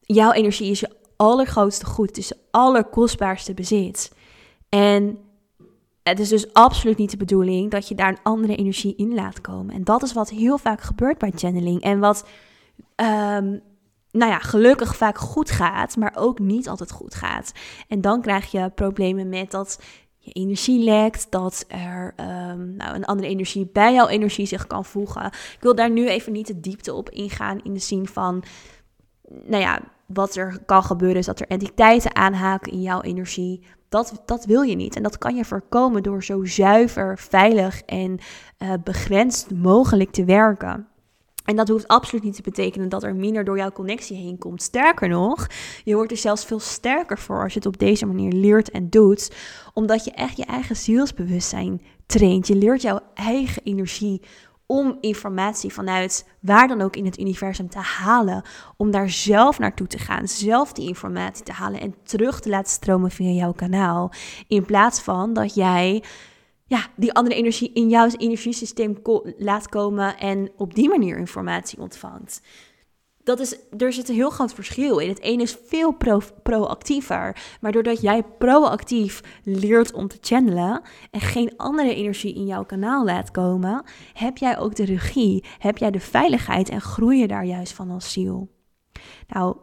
jouw 0.00 0.32
energie 0.32 0.70
is 0.70 0.80
je 0.80 0.96
allergrootste 1.16 1.86
goed. 1.86 2.08
Het 2.08 2.18
is 2.18 2.28
je 2.28 2.36
allerkostbaarste 2.50 3.54
bezit. 3.54 4.12
En 4.68 5.18
het 6.02 6.18
is 6.18 6.28
dus 6.28 6.52
absoluut 6.52 6.96
niet 6.96 7.10
de 7.10 7.16
bedoeling 7.16 7.70
dat 7.70 7.88
je 7.88 7.94
daar 7.94 8.08
een 8.08 8.22
andere 8.22 8.56
energie 8.56 8.96
in 8.96 9.14
laat 9.14 9.40
komen. 9.40 9.74
En 9.74 9.84
dat 9.84 10.02
is 10.02 10.12
wat 10.12 10.30
heel 10.30 10.58
vaak 10.58 10.80
gebeurt 10.80 11.18
bij 11.18 11.32
channeling. 11.34 11.82
En 11.82 11.98
wat, 11.98 12.26
um, 12.96 13.60
nou 14.10 14.30
ja, 14.30 14.38
gelukkig 14.38 14.96
vaak 14.96 15.18
goed 15.18 15.50
gaat, 15.50 15.96
maar 15.96 16.12
ook 16.16 16.38
niet 16.38 16.68
altijd 16.68 16.90
goed 16.90 17.14
gaat. 17.14 17.52
En 17.88 18.00
dan 18.00 18.20
krijg 18.20 18.50
je 18.50 18.70
problemen 18.70 19.28
met 19.28 19.50
dat 19.50 19.80
je 20.20 20.32
energie 20.32 20.84
lekt, 20.84 21.26
dat 21.30 21.64
er 21.68 22.14
um, 22.16 22.76
nou, 22.76 22.94
een 22.94 23.04
andere 23.04 23.28
energie 23.28 23.68
bij 23.72 23.94
jouw 23.94 24.08
energie 24.08 24.46
zich 24.46 24.66
kan 24.66 24.84
voegen. 24.84 25.26
Ik 25.26 25.58
wil 25.60 25.74
daar 25.74 25.90
nu 25.90 26.08
even 26.08 26.32
niet 26.32 26.46
de 26.46 26.60
diepte 26.60 26.94
op 26.94 27.10
ingaan 27.10 27.60
in 27.62 27.72
de 27.72 27.80
zin 27.80 28.06
van, 28.06 28.42
nou 29.28 29.62
ja, 29.62 29.80
wat 30.06 30.36
er 30.36 30.58
kan 30.66 30.82
gebeuren 30.82 31.18
is 31.18 31.26
dat 31.26 31.40
er 31.40 31.46
entiteiten 31.46 32.16
aanhaken 32.16 32.72
in 32.72 32.82
jouw 32.82 33.00
energie. 33.00 33.62
Dat, 33.88 34.22
dat 34.26 34.44
wil 34.44 34.62
je 34.62 34.76
niet. 34.76 34.96
En 34.96 35.02
dat 35.02 35.18
kan 35.18 35.36
je 35.36 35.44
voorkomen 35.44 36.02
door 36.02 36.24
zo 36.24 36.44
zuiver, 36.44 37.18
veilig 37.18 37.82
en 37.82 38.18
uh, 38.58 38.72
begrensd 38.84 39.50
mogelijk 39.50 40.10
te 40.10 40.24
werken. 40.24 40.88
En 41.44 41.56
dat 41.56 41.68
hoeft 41.68 41.88
absoluut 41.88 42.24
niet 42.24 42.34
te 42.34 42.42
betekenen 42.42 42.88
dat 42.88 43.02
er 43.02 43.14
minder 43.14 43.44
door 43.44 43.56
jouw 43.56 43.70
connectie 43.70 44.16
heen 44.16 44.38
komt. 44.38 44.62
Sterker 44.62 45.08
nog, 45.08 45.46
je 45.84 45.94
wordt 45.94 46.10
er 46.10 46.16
zelfs 46.16 46.44
veel 46.44 46.60
sterker 46.60 47.18
voor 47.18 47.42
als 47.42 47.52
je 47.52 47.58
het 47.58 47.68
op 47.68 47.78
deze 47.78 48.06
manier 48.06 48.32
leert 48.32 48.70
en 48.70 48.90
doet. 48.90 49.34
Omdat 49.74 50.04
je 50.04 50.10
echt 50.10 50.36
je 50.36 50.44
eigen 50.44 50.76
zielsbewustzijn 50.76 51.82
traint. 52.06 52.46
Je 52.46 52.54
leert 52.56 52.82
jouw 52.82 53.00
eigen 53.14 53.62
energie 53.62 54.20
om 54.66 54.98
informatie 55.00 55.72
vanuit 55.72 56.28
waar 56.40 56.68
dan 56.68 56.80
ook 56.80 56.96
in 56.96 57.04
het 57.04 57.18
universum 57.18 57.68
te 57.68 57.78
halen. 57.78 58.42
Om 58.76 58.90
daar 58.90 59.10
zelf 59.10 59.58
naartoe 59.58 59.86
te 59.86 59.98
gaan, 59.98 60.28
zelf 60.28 60.72
die 60.72 60.88
informatie 60.88 61.44
te 61.44 61.52
halen 61.52 61.80
en 61.80 61.94
terug 62.02 62.40
te 62.40 62.48
laten 62.48 62.72
stromen 62.72 63.10
via 63.10 63.30
jouw 63.30 63.52
kanaal. 63.52 64.12
In 64.48 64.64
plaats 64.64 65.00
van 65.00 65.32
dat 65.32 65.54
jij 65.54 66.02
ja, 66.70 66.86
die 66.96 67.12
andere 67.12 67.36
energie 67.36 67.72
in 67.72 67.88
jouw 67.88 68.08
energiesysteem 68.16 68.96
laat 69.38 69.68
komen 69.68 70.18
en 70.18 70.50
op 70.56 70.74
die 70.74 70.88
manier 70.88 71.18
informatie 71.18 71.80
ontvangt. 71.80 72.40
dat 73.24 73.40
is, 73.40 73.56
er 73.78 73.92
zit 73.92 74.08
een 74.08 74.14
heel 74.14 74.30
groot 74.30 74.54
verschil 74.54 74.98
in. 74.98 75.08
Het 75.08 75.20
ene 75.20 75.42
is 75.42 75.58
veel 75.66 75.92
pro, 75.92 76.20
proactiever. 76.42 77.36
Maar 77.60 77.72
doordat 77.72 78.00
jij 78.00 78.22
proactief 78.22 79.20
leert 79.44 79.92
om 79.92 80.08
te 80.08 80.18
channelen 80.20 80.82
en 81.10 81.20
geen 81.20 81.56
andere 81.56 81.94
energie 81.94 82.34
in 82.34 82.46
jouw 82.46 82.64
kanaal 82.64 83.04
laat 83.04 83.30
komen, 83.30 83.84
heb 84.12 84.36
jij 84.36 84.58
ook 84.58 84.74
de 84.74 84.84
regie, 84.84 85.44
heb 85.58 85.78
jij 85.78 85.90
de 85.90 86.00
veiligheid 86.00 86.68
en 86.68 86.80
groei 86.80 87.18
je 87.18 87.26
daar 87.26 87.44
juist 87.44 87.72
van 87.72 87.90
als 87.90 88.12
ziel. 88.12 88.48
Nou, 89.28 89.56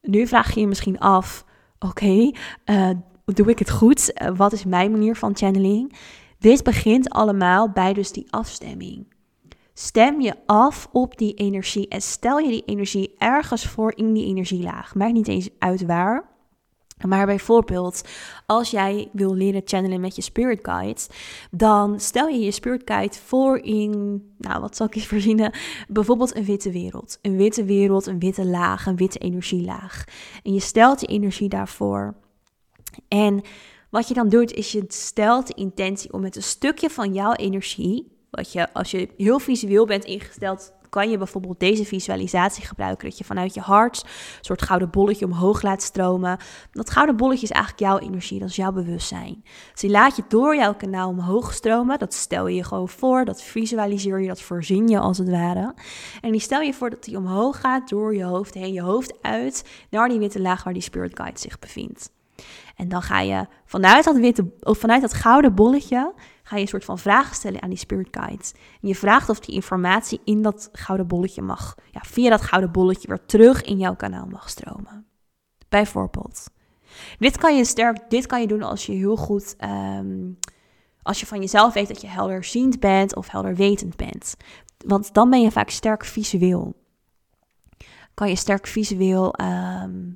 nu 0.00 0.26
vraag 0.26 0.54
je 0.54 0.60
je 0.60 0.66
misschien 0.66 0.98
af: 0.98 1.44
oké, 1.78 2.30
eh, 2.64 2.90
doe 3.24 3.50
ik 3.50 3.58
het 3.58 3.70
goed? 3.70 4.12
Eh, 4.12 4.36
wat 4.36 4.52
is 4.52 4.64
mijn 4.64 4.90
manier 4.90 5.16
van 5.16 5.36
channeling? 5.36 5.94
Dit 6.38 6.62
begint 6.62 7.10
allemaal 7.10 7.70
bij 7.70 7.92
dus 7.92 8.12
die 8.12 8.26
afstemming. 8.30 9.14
Stem 9.74 10.20
je 10.20 10.34
af 10.46 10.88
op 10.92 11.18
die 11.18 11.34
energie 11.34 11.88
en 11.88 12.02
stel 12.02 12.38
je 12.38 12.48
die 12.48 12.64
energie 12.66 13.14
ergens 13.18 13.66
voor 13.66 13.96
in 13.96 14.12
die 14.12 14.26
energielaag. 14.26 14.94
Maakt 14.94 15.12
niet 15.12 15.28
eens 15.28 15.48
uit 15.58 15.86
waar. 15.86 16.34
Maar 17.06 17.26
bijvoorbeeld, 17.26 18.02
als 18.46 18.70
jij 18.70 19.08
wil 19.12 19.34
leren 19.34 19.62
channelen 19.64 20.00
met 20.00 20.16
je 20.16 20.22
spirit 20.22 20.58
guides, 20.62 21.08
dan 21.50 22.00
stel 22.00 22.28
je 22.28 22.38
je 22.38 22.50
spirit 22.50 22.82
guide 22.84 23.14
voor 23.14 23.58
in, 23.58 24.22
nou 24.38 24.60
wat 24.60 24.76
zal 24.76 24.86
ik 24.86 24.94
eens 24.94 25.06
voorzien, 25.16 25.52
bijvoorbeeld 25.88 26.36
een 26.36 26.44
witte 26.44 26.70
wereld. 26.70 27.18
Een 27.22 27.36
witte 27.36 27.64
wereld, 27.64 28.06
een 28.06 28.18
witte 28.18 28.46
laag, 28.46 28.86
een 28.86 28.96
witte 28.96 29.18
energielaag. 29.18 30.04
En 30.42 30.52
je 30.52 30.60
stelt 30.60 30.98
die 30.98 31.08
energie 31.08 31.48
daarvoor. 31.48 32.14
En 33.08 33.42
wat 33.90 34.08
je 34.08 34.14
dan 34.14 34.28
doet, 34.28 34.52
is 34.52 34.72
je 34.72 34.84
stelt 34.88 35.46
de 35.46 35.54
intentie 35.54 36.12
om 36.12 36.20
met 36.20 36.36
een 36.36 36.42
stukje 36.42 36.90
van 36.90 37.12
jouw 37.12 37.32
energie, 37.32 38.12
wat 38.30 38.52
je, 38.52 38.72
als 38.72 38.90
je 38.90 39.08
heel 39.16 39.38
visueel 39.38 39.86
bent 39.86 40.04
ingesteld, 40.04 40.74
kan 40.96 41.10
je 41.10 41.18
bijvoorbeeld 41.18 41.60
deze 41.60 41.84
visualisatie 41.84 42.66
gebruiken. 42.66 43.08
Dat 43.08 43.18
je 43.18 43.24
vanuit 43.24 43.54
je 43.54 43.60
hart 43.60 44.02
een 44.02 44.44
soort 44.44 44.62
gouden 44.62 44.90
bolletje 44.90 45.24
omhoog 45.24 45.62
laat 45.62 45.82
stromen. 45.82 46.38
Dat 46.72 46.90
gouden 46.90 47.16
bolletje 47.16 47.42
is 47.42 47.50
eigenlijk 47.50 47.82
jouw 47.82 47.98
energie, 47.98 48.38
dat 48.38 48.48
is 48.48 48.56
jouw 48.56 48.72
bewustzijn. 48.72 49.44
Dus 49.72 49.80
die 49.80 49.90
laat 49.90 50.16
je 50.16 50.22
door 50.28 50.56
jouw 50.56 50.74
kanaal 50.74 51.08
omhoog 51.08 51.52
stromen. 51.52 51.98
Dat 51.98 52.14
stel 52.14 52.46
je 52.46 52.56
je 52.56 52.64
gewoon 52.64 52.88
voor, 52.88 53.24
dat 53.24 53.42
visualiseer 53.42 54.20
je, 54.20 54.28
dat 54.28 54.40
voorzien 54.40 54.88
je 54.88 54.98
als 54.98 55.18
het 55.18 55.30
ware. 55.30 55.74
En 56.20 56.32
die 56.32 56.40
stel 56.40 56.60
je 56.60 56.74
voor 56.74 56.90
dat 56.90 57.04
die 57.04 57.16
omhoog 57.16 57.60
gaat 57.60 57.88
door 57.88 58.14
je 58.14 58.24
hoofd 58.24 58.54
heen, 58.54 58.72
je 58.72 58.82
hoofd 58.82 59.14
uit, 59.22 59.64
naar 59.90 60.08
die 60.08 60.18
witte 60.18 60.40
laag 60.40 60.64
waar 60.64 60.72
die 60.72 60.82
spirit 60.82 61.16
guide 61.16 61.38
zich 61.38 61.58
bevindt. 61.58 62.14
En 62.76 62.88
dan 62.88 63.02
ga 63.02 63.20
je 63.20 63.46
vanuit 63.64 64.04
dat, 64.04 64.16
witte, 64.16 64.52
of 64.60 64.78
vanuit 64.78 65.00
dat 65.00 65.14
gouden 65.14 65.54
bolletje 65.54 66.14
ga 66.42 66.56
je 66.56 66.62
een 66.62 66.68
soort 66.68 66.84
van 66.84 66.98
vragen 66.98 67.34
stellen 67.34 67.62
aan 67.62 67.68
die 67.68 67.78
spirit 67.78 68.08
guides. 68.10 68.52
En 68.52 68.88
je 68.88 68.94
vraagt 68.94 69.28
of 69.28 69.40
die 69.40 69.54
informatie 69.54 70.20
in 70.24 70.42
dat 70.42 70.68
gouden 70.72 71.06
bolletje 71.06 71.42
mag, 71.42 71.74
ja, 71.90 72.00
via 72.00 72.30
dat 72.30 72.40
gouden 72.42 72.72
bolletje 72.72 73.08
weer 73.08 73.26
terug 73.26 73.62
in 73.62 73.78
jouw 73.78 73.96
kanaal 73.96 74.26
mag 74.26 74.50
stromen. 74.50 75.06
Bijvoorbeeld. 75.68 76.50
Dit 77.18 77.38
kan 77.38 77.56
je 77.56 77.64
sterk, 77.64 78.10
dit 78.10 78.26
kan 78.26 78.40
je 78.40 78.46
doen 78.46 78.62
als 78.62 78.86
je 78.86 78.92
heel 78.92 79.16
goed, 79.16 79.54
ehm, 79.58 80.30
als 81.02 81.20
je 81.20 81.26
van 81.26 81.40
jezelf 81.40 81.74
weet 81.74 81.88
dat 81.88 82.00
je 82.00 82.08
helderziend 82.08 82.80
bent 82.80 83.16
of 83.16 83.30
helderwetend 83.30 83.96
bent. 83.96 84.36
Want 84.86 85.14
dan 85.14 85.30
ben 85.30 85.40
je 85.40 85.50
vaak 85.50 85.70
sterk 85.70 86.04
visueel. 86.04 86.74
Kan 88.14 88.28
je 88.28 88.36
sterk 88.36 88.66
visueel, 88.66 89.34
ehm, 89.34 90.10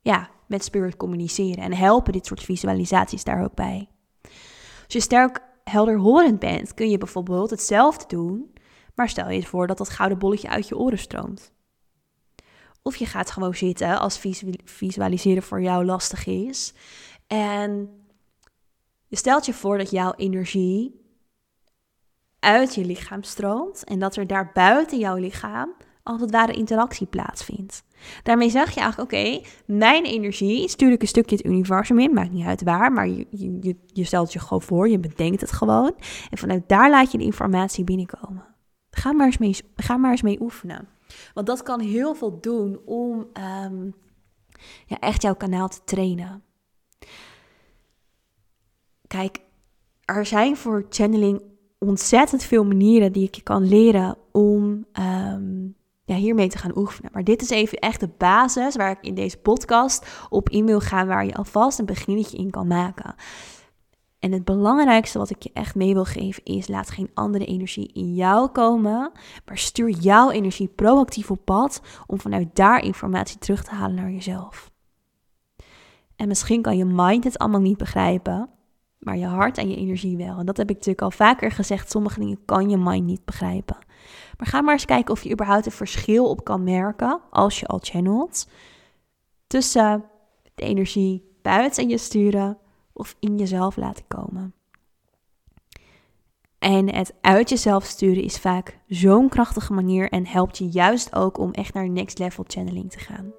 ja, 0.00 0.30
met 0.48 0.64
spirit 0.64 0.96
communiceren. 0.96 1.64
En 1.64 1.74
helpen 1.74 2.12
dit 2.12 2.26
soort 2.26 2.42
visualisaties 2.42 3.24
daar 3.24 3.44
ook 3.44 3.54
bij. 3.54 3.88
Als 4.84 4.92
je 4.92 5.00
sterk 5.00 5.40
helderhorend 5.64 6.38
bent, 6.38 6.74
kun 6.74 6.90
je 6.90 6.98
bijvoorbeeld 6.98 7.50
hetzelfde 7.50 8.04
doen, 8.06 8.52
maar 8.94 9.08
stel 9.08 9.30
je 9.30 9.42
voor 9.42 9.66
dat 9.66 9.78
dat 9.78 9.88
gouden 9.88 10.18
bolletje 10.18 10.48
uit 10.48 10.68
je 10.68 10.78
oren 10.78 10.98
stroomt. 10.98 11.52
Of 12.82 12.96
je 12.96 13.06
gaat 13.06 13.30
gewoon 13.30 13.54
zitten 13.54 13.98
als 13.98 14.20
visualiseren 14.64 15.42
voor 15.42 15.62
jou 15.62 15.84
lastig 15.84 16.26
is. 16.26 16.74
En 17.26 17.90
je 19.06 19.16
stelt 19.16 19.46
je 19.46 19.54
voor 19.54 19.78
dat 19.78 19.90
jouw 19.90 20.12
energie 20.16 21.06
uit 22.38 22.74
je 22.74 22.84
lichaam 22.84 23.22
stroomt 23.22 23.84
en 23.84 23.98
dat 23.98 24.16
er 24.16 24.26
daar 24.26 24.50
buiten 24.52 24.98
jouw 24.98 25.16
lichaam 25.16 25.74
als 26.02 26.20
het 26.20 26.30
ware 26.30 26.52
interactie 26.52 27.06
plaatsvindt. 27.06 27.82
Daarmee 28.22 28.50
zeg 28.50 28.74
je 28.74 28.80
eigenlijk, 28.80 29.12
oké, 29.12 29.40
mijn 29.66 30.04
energie 30.04 30.68
stuur 30.68 30.92
ik 30.92 31.02
een 31.02 31.08
stukje 31.08 31.36
het 31.36 31.44
universum 31.44 31.98
in, 31.98 32.12
maakt 32.14 32.32
niet 32.32 32.46
uit 32.46 32.62
waar, 32.62 32.92
maar 32.92 33.08
je, 33.08 33.26
je, 33.60 33.76
je 33.86 34.04
stelt 34.04 34.32
je 34.32 34.38
gewoon 34.38 34.62
voor, 34.62 34.88
je 34.88 34.98
bedenkt 34.98 35.40
het 35.40 35.52
gewoon. 35.52 35.94
En 36.30 36.38
vanuit 36.38 36.68
daar 36.68 36.90
laat 36.90 37.12
je 37.12 37.18
de 37.18 37.24
informatie 37.24 37.84
binnenkomen. 37.84 38.44
Ga 38.90 39.12
maar 39.12 39.26
eens 39.26 39.38
mee, 39.38 39.56
ga 39.76 39.96
maar 39.96 40.10
eens 40.10 40.22
mee 40.22 40.40
oefenen. 40.40 40.88
Want 41.34 41.46
dat 41.46 41.62
kan 41.62 41.80
heel 41.80 42.14
veel 42.14 42.40
doen 42.40 42.80
om 42.84 43.26
ehm, 43.32 43.90
ja, 44.86 44.98
echt 44.98 45.22
jouw 45.22 45.34
kanaal 45.34 45.68
te 45.68 45.80
trainen. 45.84 46.42
Kijk, 49.06 49.40
er 50.04 50.26
zijn 50.26 50.56
voor 50.56 50.86
channeling 50.88 51.42
ontzettend 51.78 52.42
veel 52.42 52.64
manieren 52.64 53.12
die 53.12 53.26
ik 53.26 53.34
je 53.34 53.42
kan 53.42 53.68
leren 53.68 54.16
om 54.32 54.86
ehm, 54.92 55.68
ja, 56.08 56.14
hiermee 56.14 56.48
te 56.48 56.58
gaan 56.58 56.78
oefenen. 56.78 57.10
Maar 57.12 57.24
dit 57.24 57.42
is 57.42 57.50
even 57.50 57.78
echt 57.78 58.00
de 58.00 58.10
basis 58.18 58.76
waar 58.76 58.90
ik 58.90 58.98
in 59.00 59.14
deze 59.14 59.38
podcast 59.38 60.26
op 60.28 60.48
in 60.48 60.66
wil 60.66 60.80
gaan, 60.80 61.06
waar 61.06 61.26
je 61.26 61.34
alvast 61.34 61.78
een 61.78 61.86
beginnetje 61.86 62.36
in 62.36 62.50
kan 62.50 62.66
maken. 62.66 63.14
En 64.18 64.32
het 64.32 64.44
belangrijkste 64.44 65.18
wat 65.18 65.30
ik 65.30 65.42
je 65.42 65.50
echt 65.52 65.74
mee 65.74 65.94
wil 65.94 66.04
geven 66.04 66.44
is: 66.44 66.68
laat 66.68 66.90
geen 66.90 67.10
andere 67.14 67.44
energie 67.44 67.92
in 67.92 68.14
jou 68.14 68.48
komen, 68.48 69.12
maar 69.44 69.58
stuur 69.58 69.90
jouw 69.90 70.30
energie 70.30 70.68
proactief 70.68 71.30
op 71.30 71.44
pad 71.44 71.80
om 72.06 72.20
vanuit 72.20 72.56
daar 72.56 72.84
informatie 72.84 73.38
terug 73.38 73.64
te 73.64 73.74
halen 73.74 73.96
naar 73.96 74.10
jezelf. 74.10 74.70
En 76.16 76.28
misschien 76.28 76.62
kan 76.62 76.76
je 76.76 76.84
mind 76.84 77.24
het 77.24 77.38
allemaal 77.38 77.60
niet 77.60 77.78
begrijpen, 77.78 78.48
maar 78.98 79.16
je 79.16 79.26
hart 79.26 79.58
en 79.58 79.70
je 79.70 79.76
energie 79.76 80.16
wel. 80.16 80.38
En 80.38 80.46
dat 80.46 80.56
heb 80.56 80.68
ik 80.68 80.76
natuurlijk 80.76 81.02
al 81.02 81.10
vaker 81.10 81.50
gezegd. 81.50 81.90
Sommige 81.90 82.20
dingen 82.20 82.44
kan 82.44 82.70
je 82.70 82.76
mind 82.76 83.04
niet 83.04 83.24
begrijpen. 83.24 83.76
Maar 84.38 84.46
ga 84.46 84.60
maar 84.60 84.72
eens 84.72 84.84
kijken 84.84 85.14
of 85.14 85.22
je 85.22 85.32
überhaupt 85.32 85.66
een 85.66 85.72
verschil 85.72 86.28
op 86.28 86.44
kan 86.44 86.64
merken 86.64 87.20
als 87.30 87.60
je 87.60 87.66
al 87.66 87.78
channelt. 87.82 88.48
Tussen 89.46 90.04
de 90.54 90.62
energie 90.62 91.36
buiten 91.42 91.88
je 91.88 91.98
sturen 91.98 92.58
of 92.92 93.16
in 93.20 93.38
jezelf 93.38 93.76
laten 93.76 94.04
komen. 94.08 94.54
En 96.58 96.94
het 96.94 97.14
uit 97.20 97.48
jezelf 97.48 97.84
sturen 97.84 98.22
is 98.22 98.38
vaak 98.38 98.78
zo'n 98.86 99.28
krachtige 99.28 99.72
manier 99.72 100.08
en 100.10 100.26
helpt 100.26 100.58
je 100.58 100.68
juist 100.68 101.14
ook 101.14 101.38
om 101.38 101.52
echt 101.52 101.74
naar 101.74 101.90
next 101.90 102.18
level 102.18 102.44
channeling 102.46 102.90
te 102.90 102.98
gaan. 102.98 103.32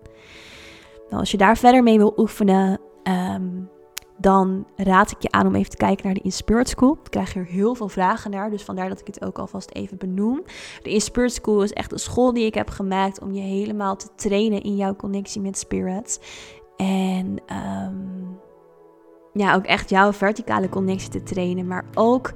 Nou, 1.09 1.21
als 1.21 1.31
je 1.31 1.37
daar 1.37 1.57
verder 1.57 1.83
mee 1.83 1.97
wil 1.97 2.13
oefenen, 2.17 2.79
um, 3.03 3.69
dan 4.19 4.65
raad 4.75 5.11
ik 5.11 5.21
je 5.21 5.31
aan 5.31 5.47
om 5.47 5.55
even 5.55 5.69
te 5.69 5.77
kijken 5.77 6.05
naar 6.05 6.13
de 6.13 6.21
Inspired 6.21 6.69
School. 6.69 6.97
Ik 7.03 7.11
krijg 7.11 7.33
hier 7.33 7.45
heel 7.45 7.75
veel 7.75 7.89
vragen 7.89 8.31
naar, 8.31 8.49
dus 8.49 8.63
vandaar 8.63 8.89
dat 8.89 8.99
ik 8.99 9.07
het 9.07 9.25
ook 9.25 9.39
alvast 9.39 9.71
even 9.71 9.97
benoem. 9.97 10.43
De 10.83 10.89
Inspired 10.89 11.33
School 11.33 11.63
is 11.63 11.73
echt 11.73 11.91
een 11.91 11.99
school 11.99 12.33
die 12.33 12.45
ik 12.45 12.53
heb 12.53 12.69
gemaakt 12.69 13.21
om 13.21 13.31
je 13.31 13.41
helemaal 13.41 13.95
te 13.95 14.07
trainen 14.15 14.61
in 14.61 14.75
jouw 14.75 14.95
connectie 14.95 15.41
met 15.41 15.57
spirits. 15.57 16.19
En 16.77 17.37
um, 17.87 18.39
ja, 19.33 19.55
ook 19.55 19.65
echt 19.65 19.89
jouw 19.89 20.13
verticale 20.13 20.69
connectie 20.69 21.09
te 21.09 21.23
trainen, 21.23 21.67
maar 21.67 21.85
ook 21.93 22.31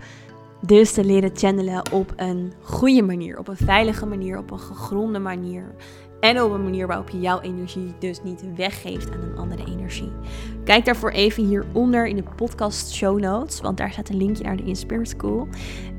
dus 0.62 0.94
te 0.94 1.04
leren 1.04 1.32
channelen 1.34 1.92
op 1.92 2.14
een 2.16 2.54
goede 2.62 3.02
manier, 3.02 3.40
op 3.40 3.48
een 3.48 3.58
veilige 3.58 4.06
manier, 4.06 4.38
op 4.38 4.52
een 4.52 4.60
gegronde 4.60 5.20
manier. 5.20 5.76
En 6.24 6.42
op 6.42 6.52
een 6.52 6.64
manier 6.64 6.88
waarop 6.88 7.10
je 7.10 7.20
jouw 7.20 7.42
energie 7.42 7.94
dus 8.00 8.24
niet 8.24 8.44
weggeeft 8.56 9.12
aan 9.12 9.22
een 9.22 9.38
andere 9.38 9.66
energie. 9.66 10.12
Kijk 10.64 10.86
daarvoor 10.86 11.12
even 11.12 11.46
hieronder 11.46 12.08
in 12.08 12.16
de 12.16 12.24
podcast 12.36 12.94
show 12.94 13.20
notes, 13.20 13.62
want 13.62 13.78
daar 13.78 13.92
staat 13.92 14.10
een 14.10 14.18
linkje 14.18 14.44
naar 14.44 14.56
de 14.56 14.64
Inspirit 14.64 15.10
School. 15.10 15.48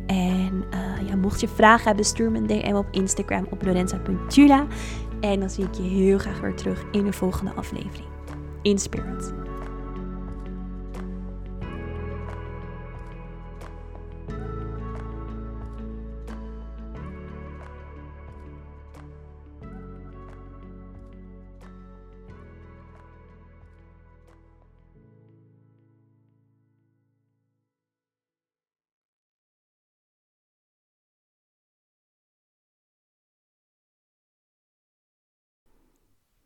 En 0.06 0.64
uh, 0.70 1.08
ja, 1.08 1.16
mocht 1.16 1.40
je 1.40 1.48
vragen 1.48 1.87
hebben, 1.87 2.04
stuur 2.04 2.30
me 2.30 2.38
een 2.38 2.46
DM 2.46 2.74
op 2.74 2.87
Instagram 2.90 3.46
op 3.50 3.62
lorenza.tula. 3.62 4.66
En 5.20 5.40
dan 5.40 5.50
zie 5.50 5.64
ik 5.64 5.74
je 5.74 5.82
heel 5.82 6.18
graag 6.18 6.40
weer 6.40 6.54
terug 6.54 6.84
in 6.92 7.04
de 7.04 7.12
volgende 7.12 7.52
aflevering. 7.52 8.08
Inspirit. 8.62 9.43